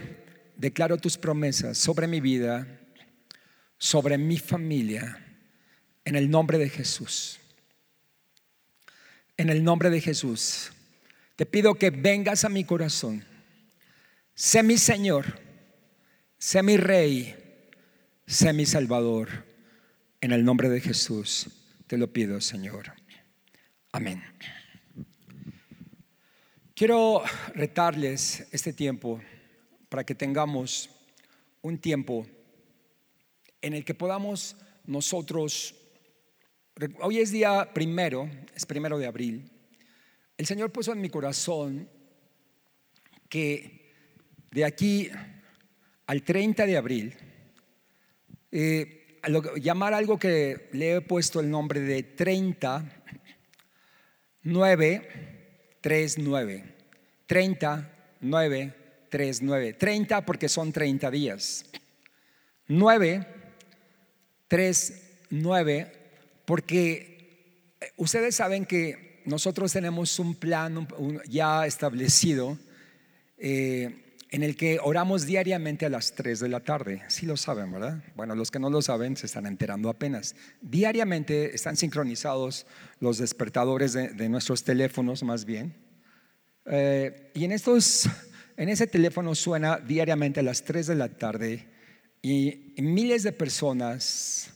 declaro 0.57 0.97
tus 0.97 1.17
promesas 1.17 1.77
sobre 1.77 2.05
mi 2.05 2.19
vida, 2.19 2.67
sobre 3.77 4.17
mi 4.17 4.37
familia, 4.37 5.25
en 6.03 6.17
el 6.17 6.29
nombre 6.29 6.57
de 6.57 6.67
Jesús. 6.67 7.39
En 9.37 9.49
el 9.49 9.63
nombre 9.63 9.89
de 9.89 10.01
Jesús. 10.01 10.73
Te 11.37 11.45
pido 11.45 11.75
que 11.75 11.91
vengas 11.91 12.43
a 12.43 12.49
mi 12.49 12.65
corazón. 12.65 13.23
Sé 14.35 14.63
mi 14.63 14.77
Señor, 14.77 15.46
sé 16.37 16.63
mi 16.63 16.77
Rey, 16.77 17.35
sé 18.25 18.53
mi 18.53 18.65
Salvador. 18.65 19.45
En 20.21 20.31
el 20.31 20.43
nombre 20.43 20.69
de 20.69 20.81
Jesús 20.81 21.49
te 21.87 21.97
lo 21.97 22.11
pido, 22.11 22.41
Señor. 22.41 22.93
Amén. 23.91 24.23
Quiero 26.75 27.23
retarles 27.55 28.47
este 28.51 28.73
tiempo 28.73 29.21
para 29.89 30.03
que 30.03 30.15
tengamos 30.15 30.89
un 31.61 31.79
tiempo 31.79 32.27
en 33.61 33.73
el 33.73 33.83
que 33.83 33.93
podamos 33.93 34.55
nosotros, 34.85 35.75
hoy 37.01 37.19
es 37.19 37.31
día 37.31 37.73
primero, 37.73 38.29
es 38.55 38.65
primero 38.65 38.99
de 38.99 39.07
abril, 39.07 39.51
el 40.37 40.45
Señor 40.45 40.71
puso 40.71 40.93
en 40.93 41.01
mi 41.01 41.09
corazón 41.09 41.89
que 43.27 43.93
de 44.51 44.63
aquí 44.63 45.09
al 46.07 46.23
30 46.23 46.65
de 46.65 46.77
abril, 46.77 47.13
eh, 48.51 49.19
llamar 49.61 49.93
algo 49.93 50.17
que 50.17 50.69
le 50.71 50.95
he 50.95 51.01
puesto 51.01 51.39
el 51.39 51.49
nombre 51.49 51.81
de 51.81 52.01
30, 52.03 52.85
9, 54.43 55.09
3, 55.81 56.17
9. 56.19 56.63
30, 57.25 57.93
9, 58.21 58.73
3, 59.09 59.41
9. 59.41 59.73
30 59.73 60.25
porque 60.25 60.47
son 60.47 60.71
30 60.71 61.11
días. 61.11 61.65
9, 62.67 63.27
3, 64.47 65.03
9 65.29 65.91
porque 66.45 67.75
eh, 67.81 67.91
ustedes 67.97 68.35
saben 68.35 68.65
que 68.65 69.21
nosotros 69.25 69.73
tenemos 69.73 70.19
un 70.19 70.35
plan 70.35 70.87
ya 71.27 71.65
establecido 71.65 72.57
eh, 73.37 74.06
en 74.29 74.43
el 74.43 74.55
que 74.55 74.79
oramos 74.83 75.25
diariamente 75.25 75.85
a 75.85 75.89
las 75.89 76.13
3 76.13 76.39
de 76.39 76.49
la 76.49 76.59
tarde. 76.59 77.03
Sí 77.07 77.25
lo 77.25 77.37
saben, 77.37 77.71
¿verdad? 77.71 78.03
Bueno, 78.15 78.35
los 78.35 78.51
que 78.51 78.59
no 78.59 78.69
lo 78.69 78.81
saben 78.81 79.15
se 79.15 79.25
están 79.25 79.45
enterando 79.45 79.89
apenas. 79.89 80.35
Diariamente 80.61 81.55
están 81.55 81.77
sincronizados 81.77 82.65
los 82.99 83.17
despertadores 83.17 83.93
de, 83.93 84.29
nuestros 84.29 84.63
teléfonos, 84.63 85.23
más 85.23 85.45
bien. 85.45 85.75
Eh, 86.65 87.31
y 87.33 87.45
en, 87.45 87.53
estos, 87.53 88.09
en 88.57 88.69
ese 88.69 88.87
teléfono 88.87 89.33
suena 89.35 89.77
diariamente 89.77 90.41
a 90.41 90.43
las 90.43 90.63
3 90.63 90.87
de 90.87 90.95
la 90.95 91.09
tarde 91.09 91.67
y 92.21 92.73
miles 92.77 93.23
de 93.23 93.31
personas 93.31 94.51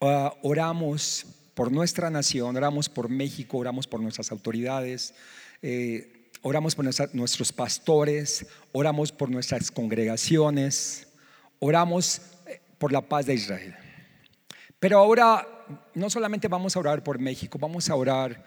ah, 0.00 0.34
oramos 0.42 1.26
por 1.54 1.70
nuestra 1.70 2.08
nación, 2.08 2.56
oramos 2.56 2.88
por 2.88 3.10
México, 3.10 3.58
oramos 3.58 3.86
por 3.86 4.00
nuestras 4.00 4.32
autoridades. 4.32 5.14
Eh, 5.60 6.19
oramos 6.42 6.74
por 6.74 6.84
nuestros 7.14 7.52
pastores, 7.52 8.46
oramos 8.72 9.12
por 9.12 9.30
nuestras 9.30 9.70
congregaciones, 9.70 11.08
oramos 11.58 12.22
eh, 12.46 12.60
por 12.78 12.92
la 12.92 13.02
paz 13.02 13.26
de 13.26 13.34
Israel. 13.34 13.74
Pero 14.78 14.98
ahora 14.98 15.46
no 15.94 16.08
solamente 16.10 16.48
vamos 16.48 16.76
a 16.76 16.80
orar 16.80 17.04
por 17.04 17.18
México, 17.18 17.58
vamos 17.58 17.90
a 17.90 17.94
orar 17.94 18.44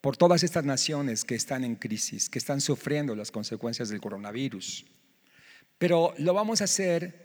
por 0.00 0.16
todas 0.16 0.42
estas 0.42 0.64
naciones 0.64 1.24
que 1.24 1.34
están 1.34 1.64
en 1.64 1.76
crisis, 1.76 2.28
que 2.28 2.38
están 2.38 2.60
sufriendo 2.60 3.14
las 3.14 3.30
consecuencias 3.30 3.88
del 3.88 4.00
coronavirus. 4.00 4.84
Pero 5.78 6.12
lo 6.18 6.34
vamos 6.34 6.60
a 6.60 6.64
hacer 6.64 7.22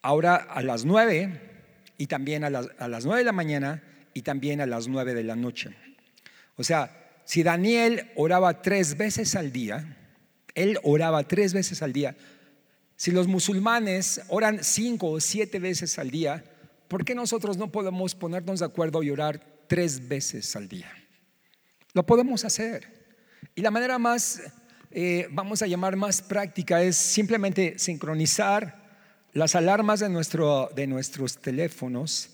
ahora 0.00 0.36
a 0.36 0.62
las 0.62 0.84
nueve 0.84 1.40
y 1.98 2.06
también 2.06 2.44
a 2.44 2.50
las, 2.50 2.68
a 2.78 2.88
las 2.88 3.04
nueve 3.04 3.20
de 3.20 3.26
la 3.26 3.32
mañana 3.32 3.82
y 4.14 4.22
también 4.22 4.60
a 4.60 4.66
las 4.66 4.88
nueve 4.88 5.14
de 5.14 5.24
la 5.24 5.36
noche. 5.36 5.76
O 6.56 6.64
sea, 6.64 7.01
si 7.24 7.42
Daniel 7.42 8.10
oraba 8.16 8.62
tres 8.62 8.96
veces 8.96 9.34
al 9.36 9.52
día, 9.52 9.96
él 10.54 10.78
oraba 10.82 11.26
tres 11.26 11.54
veces 11.54 11.82
al 11.82 11.92
día, 11.92 12.16
si 12.96 13.10
los 13.10 13.26
musulmanes 13.26 14.20
oran 14.28 14.62
cinco 14.62 15.10
o 15.10 15.20
siete 15.20 15.58
veces 15.58 15.98
al 15.98 16.10
día, 16.10 16.44
¿por 16.88 17.04
qué 17.04 17.14
nosotros 17.14 17.56
no 17.56 17.72
podemos 17.72 18.14
ponernos 18.14 18.60
de 18.60 18.66
acuerdo 18.66 19.02
y 19.02 19.10
orar 19.10 19.64
tres 19.66 20.08
veces 20.08 20.54
al 20.54 20.68
día? 20.68 20.90
Lo 21.94 22.06
podemos 22.06 22.44
hacer. 22.44 23.02
Y 23.54 23.60
la 23.60 23.70
manera 23.70 23.98
más, 23.98 24.40
eh, 24.90 25.26
vamos 25.32 25.62
a 25.62 25.66
llamar 25.66 25.96
más 25.96 26.22
práctica, 26.22 26.82
es 26.82 26.96
simplemente 26.96 27.78
sincronizar 27.78 28.82
las 29.32 29.54
alarmas 29.54 30.00
de, 30.00 30.08
nuestro, 30.08 30.70
de 30.76 30.86
nuestros 30.86 31.38
teléfonos 31.38 32.30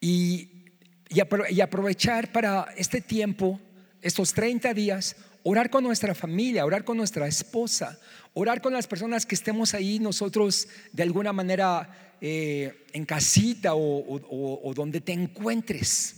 y, 0.00 0.64
y 1.10 1.60
aprovechar 1.60 2.32
para 2.32 2.68
este 2.76 3.00
tiempo 3.00 3.60
estos 4.02 4.32
30 4.32 4.74
días, 4.74 5.16
orar 5.42 5.70
con 5.70 5.84
nuestra 5.84 6.14
familia, 6.14 6.64
orar 6.64 6.84
con 6.84 6.96
nuestra 6.96 7.26
esposa, 7.26 7.98
orar 8.34 8.60
con 8.60 8.72
las 8.72 8.86
personas 8.86 9.26
que 9.26 9.34
estemos 9.34 9.74
ahí 9.74 9.98
nosotros 9.98 10.68
de 10.92 11.02
alguna 11.02 11.32
manera 11.32 12.16
eh, 12.20 12.86
en 12.92 13.04
casita 13.04 13.72
o, 13.74 14.72
donde 14.74 15.00
te 15.00 15.12
encuentres. 15.12 16.16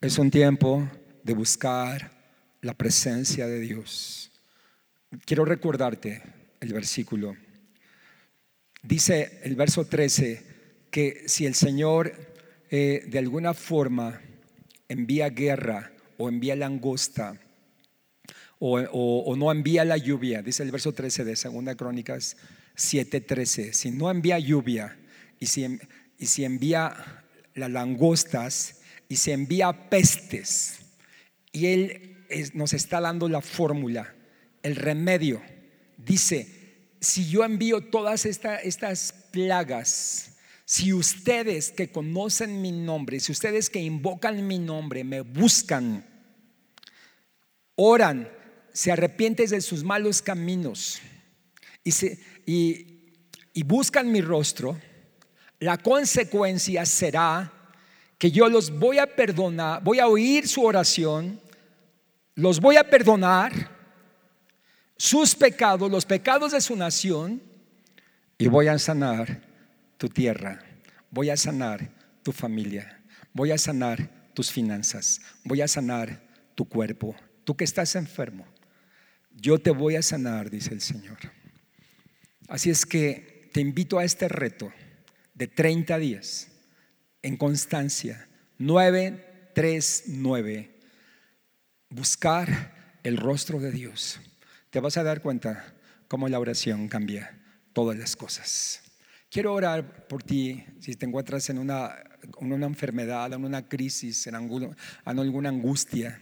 Es 0.00 0.18
un 0.18 0.30
tiempo 0.30 0.88
de 1.22 1.34
buscar 1.34 2.10
la 2.62 2.74
presencia 2.74 3.46
de 3.46 3.60
Dios. 3.60 4.30
Quiero 5.24 5.44
recordarte 5.44 6.22
el 6.60 6.72
versículo. 6.72 7.36
Dice 8.82 9.40
el 9.42 9.56
verso 9.56 9.86
13 9.86 10.46
que 10.90 11.24
si 11.26 11.46
el 11.46 11.54
Señor 11.54 12.12
eh, 12.70 13.04
de 13.06 13.18
alguna 13.18 13.54
forma 13.54 14.20
envía 14.88 15.28
guerra, 15.30 15.92
o 16.18 16.28
envía 16.28 16.54
langosta 16.56 17.40
o, 18.60 19.36
no 19.36 19.52
envía 19.52 19.84
la 19.84 19.96
lluvia, 19.96 20.42
dice 20.42 20.62
el 20.62 20.70
verso 20.70 20.92
13 20.92 21.24
de 21.24 21.36
Segunda 21.36 21.76
Crónicas 21.76 22.36
7:13, 22.76 23.72
si 23.72 23.90
no 23.90 24.10
envía 24.10 24.38
lluvia 24.38 24.98
y 25.38 25.46
si, 25.46 25.78
y 26.18 26.26
si 26.26 26.44
envía 26.44 27.24
las 27.54 27.70
langostas 27.70 28.80
y 29.08 29.16
si 29.16 29.30
envía 29.30 29.88
pestes, 29.88 30.80
y 31.52 31.66
Él 31.66 32.16
nos 32.54 32.74
está 32.74 33.00
dando 33.00 33.28
la 33.28 33.40
fórmula, 33.40 34.14
el 34.62 34.76
remedio, 34.76 35.40
dice, 35.96 36.76
si 37.00 37.28
yo 37.28 37.44
envío 37.44 37.80
todas 37.80 38.26
estas 38.26 39.12
plagas, 39.30 40.36
si 40.68 40.92
ustedes 40.92 41.72
que 41.72 41.90
conocen 41.90 42.60
mi 42.60 42.72
nombre, 42.72 43.20
si 43.20 43.32
ustedes 43.32 43.70
que 43.70 43.80
invocan 43.80 44.46
mi 44.46 44.58
nombre 44.58 45.02
me 45.02 45.22
buscan, 45.22 46.04
oran, 47.74 48.30
se 48.70 48.92
arrepienten 48.92 49.48
de 49.48 49.62
sus 49.62 49.82
malos 49.82 50.20
caminos 50.20 51.00
y, 51.82 53.00
y 53.54 53.62
buscan 53.62 54.12
mi 54.12 54.20
rostro, 54.20 54.78
la 55.58 55.78
consecuencia 55.78 56.84
será 56.84 57.50
que 58.18 58.30
yo 58.30 58.46
los 58.50 58.70
voy 58.70 58.98
a 58.98 59.06
perdonar, 59.06 59.82
voy 59.82 60.00
a 60.00 60.06
oír 60.06 60.46
su 60.46 60.62
oración, 60.62 61.40
los 62.34 62.60
voy 62.60 62.76
a 62.76 62.84
perdonar 62.84 63.70
sus 64.98 65.34
pecados, 65.34 65.90
los 65.90 66.04
pecados 66.04 66.52
de 66.52 66.60
su 66.60 66.76
nación, 66.76 67.40
y 68.36 68.48
voy 68.48 68.68
a 68.68 68.78
sanar 68.78 69.47
tu 69.98 70.08
tierra, 70.08 70.64
voy 71.10 71.28
a 71.28 71.36
sanar 71.36 71.90
tu 72.22 72.32
familia, 72.32 73.02
voy 73.32 73.50
a 73.50 73.58
sanar 73.58 74.30
tus 74.32 74.50
finanzas, 74.50 75.20
voy 75.44 75.60
a 75.60 75.68
sanar 75.68 76.22
tu 76.54 76.66
cuerpo. 76.66 77.14
Tú 77.44 77.56
que 77.56 77.64
estás 77.64 77.96
enfermo, 77.96 78.46
yo 79.32 79.58
te 79.58 79.70
voy 79.70 79.96
a 79.96 80.02
sanar, 80.02 80.50
dice 80.50 80.72
el 80.72 80.80
Señor. 80.80 81.18
Así 82.48 82.70
es 82.70 82.86
que 82.86 83.50
te 83.52 83.60
invito 83.60 83.98
a 83.98 84.04
este 84.04 84.28
reto 84.28 84.72
de 85.34 85.48
30 85.48 85.98
días 85.98 86.48
en 87.22 87.36
constancia, 87.36 88.28
9, 88.58 89.50
3, 89.54 90.04
9, 90.08 90.80
buscar 91.90 92.98
el 93.02 93.16
rostro 93.16 93.60
de 93.60 93.72
Dios. 93.72 94.20
Te 94.70 94.80
vas 94.80 94.96
a 94.96 95.02
dar 95.02 95.22
cuenta 95.22 95.74
cómo 96.08 96.28
la 96.28 96.38
oración 96.38 96.88
cambia 96.88 97.38
todas 97.72 97.98
las 97.98 98.16
cosas. 98.16 98.87
Quiero 99.30 99.52
orar 99.52 100.06
por 100.08 100.22
ti 100.22 100.64
si 100.80 100.94
te 100.94 101.04
encuentras 101.04 101.50
en 101.50 101.58
una, 101.58 101.94
una 102.40 102.66
enfermedad, 102.66 103.30
en 103.34 103.44
una 103.44 103.68
crisis, 103.68 104.26
en, 104.26 104.34
alguna 104.34 105.48
angustia. 105.50 106.18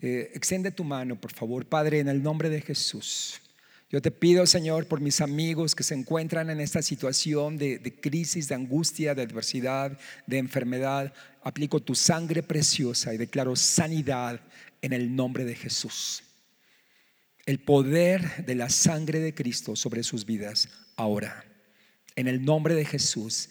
Eh, 0.00 0.32
extiende 0.34 0.72
tu 0.72 0.82
mano, 0.82 1.20
por 1.20 1.32
favor, 1.32 1.66
Padre, 1.66 2.00
en 2.00 2.08
el 2.08 2.20
nombre 2.20 2.50
de 2.50 2.60
Jesús. 2.60 3.40
Yo 3.90 4.02
te 4.02 4.10
pido, 4.10 4.44
Señor, 4.44 4.88
por 4.88 5.00
mis 5.00 5.20
amigos 5.20 5.76
que 5.76 5.84
se 5.84 5.94
encuentran 5.94 6.50
en 6.50 6.58
esta 6.58 6.82
situación 6.82 7.56
de, 7.58 7.78
de, 7.78 8.00
crisis, 8.00 8.48
de 8.48 8.56
angustia, 8.56 9.14
de 9.14 9.22
adversidad, 9.22 9.96
de 10.26 10.38
enfermedad. 10.38 11.14
Aplico 11.44 11.80
tu 11.80 11.94
sangre 11.94 12.42
preciosa 12.42 13.14
y 13.14 13.18
declaro 13.18 13.54
sanidad 13.54 14.40
en 14.82 14.92
el 14.92 15.14
nombre 15.14 15.44
de 15.44 15.54
Jesús. 15.54 16.24
El 17.46 17.60
poder 17.60 18.44
de 18.44 18.56
la 18.56 18.68
sangre 18.68 19.20
de 19.20 19.32
Cristo 19.32 19.76
sobre 19.76 20.02
sus 20.02 20.26
vidas 20.26 20.68
ahora. 20.96 21.44
En 22.16 22.26
el 22.26 22.44
nombre 22.44 22.74
de 22.74 22.84
Jesús. 22.84 23.50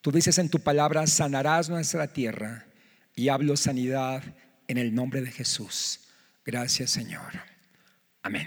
Tú 0.00 0.12
dices 0.12 0.38
en 0.38 0.48
tu 0.48 0.60
palabra, 0.60 1.06
sanarás 1.06 1.68
nuestra 1.68 2.12
tierra. 2.12 2.66
Y 3.14 3.28
hablo 3.28 3.56
sanidad 3.56 4.22
en 4.68 4.78
el 4.78 4.94
nombre 4.94 5.20
de 5.20 5.30
Jesús. 5.30 6.00
Gracias, 6.44 6.90
Señor. 6.90 7.32
Amén. 8.22 8.46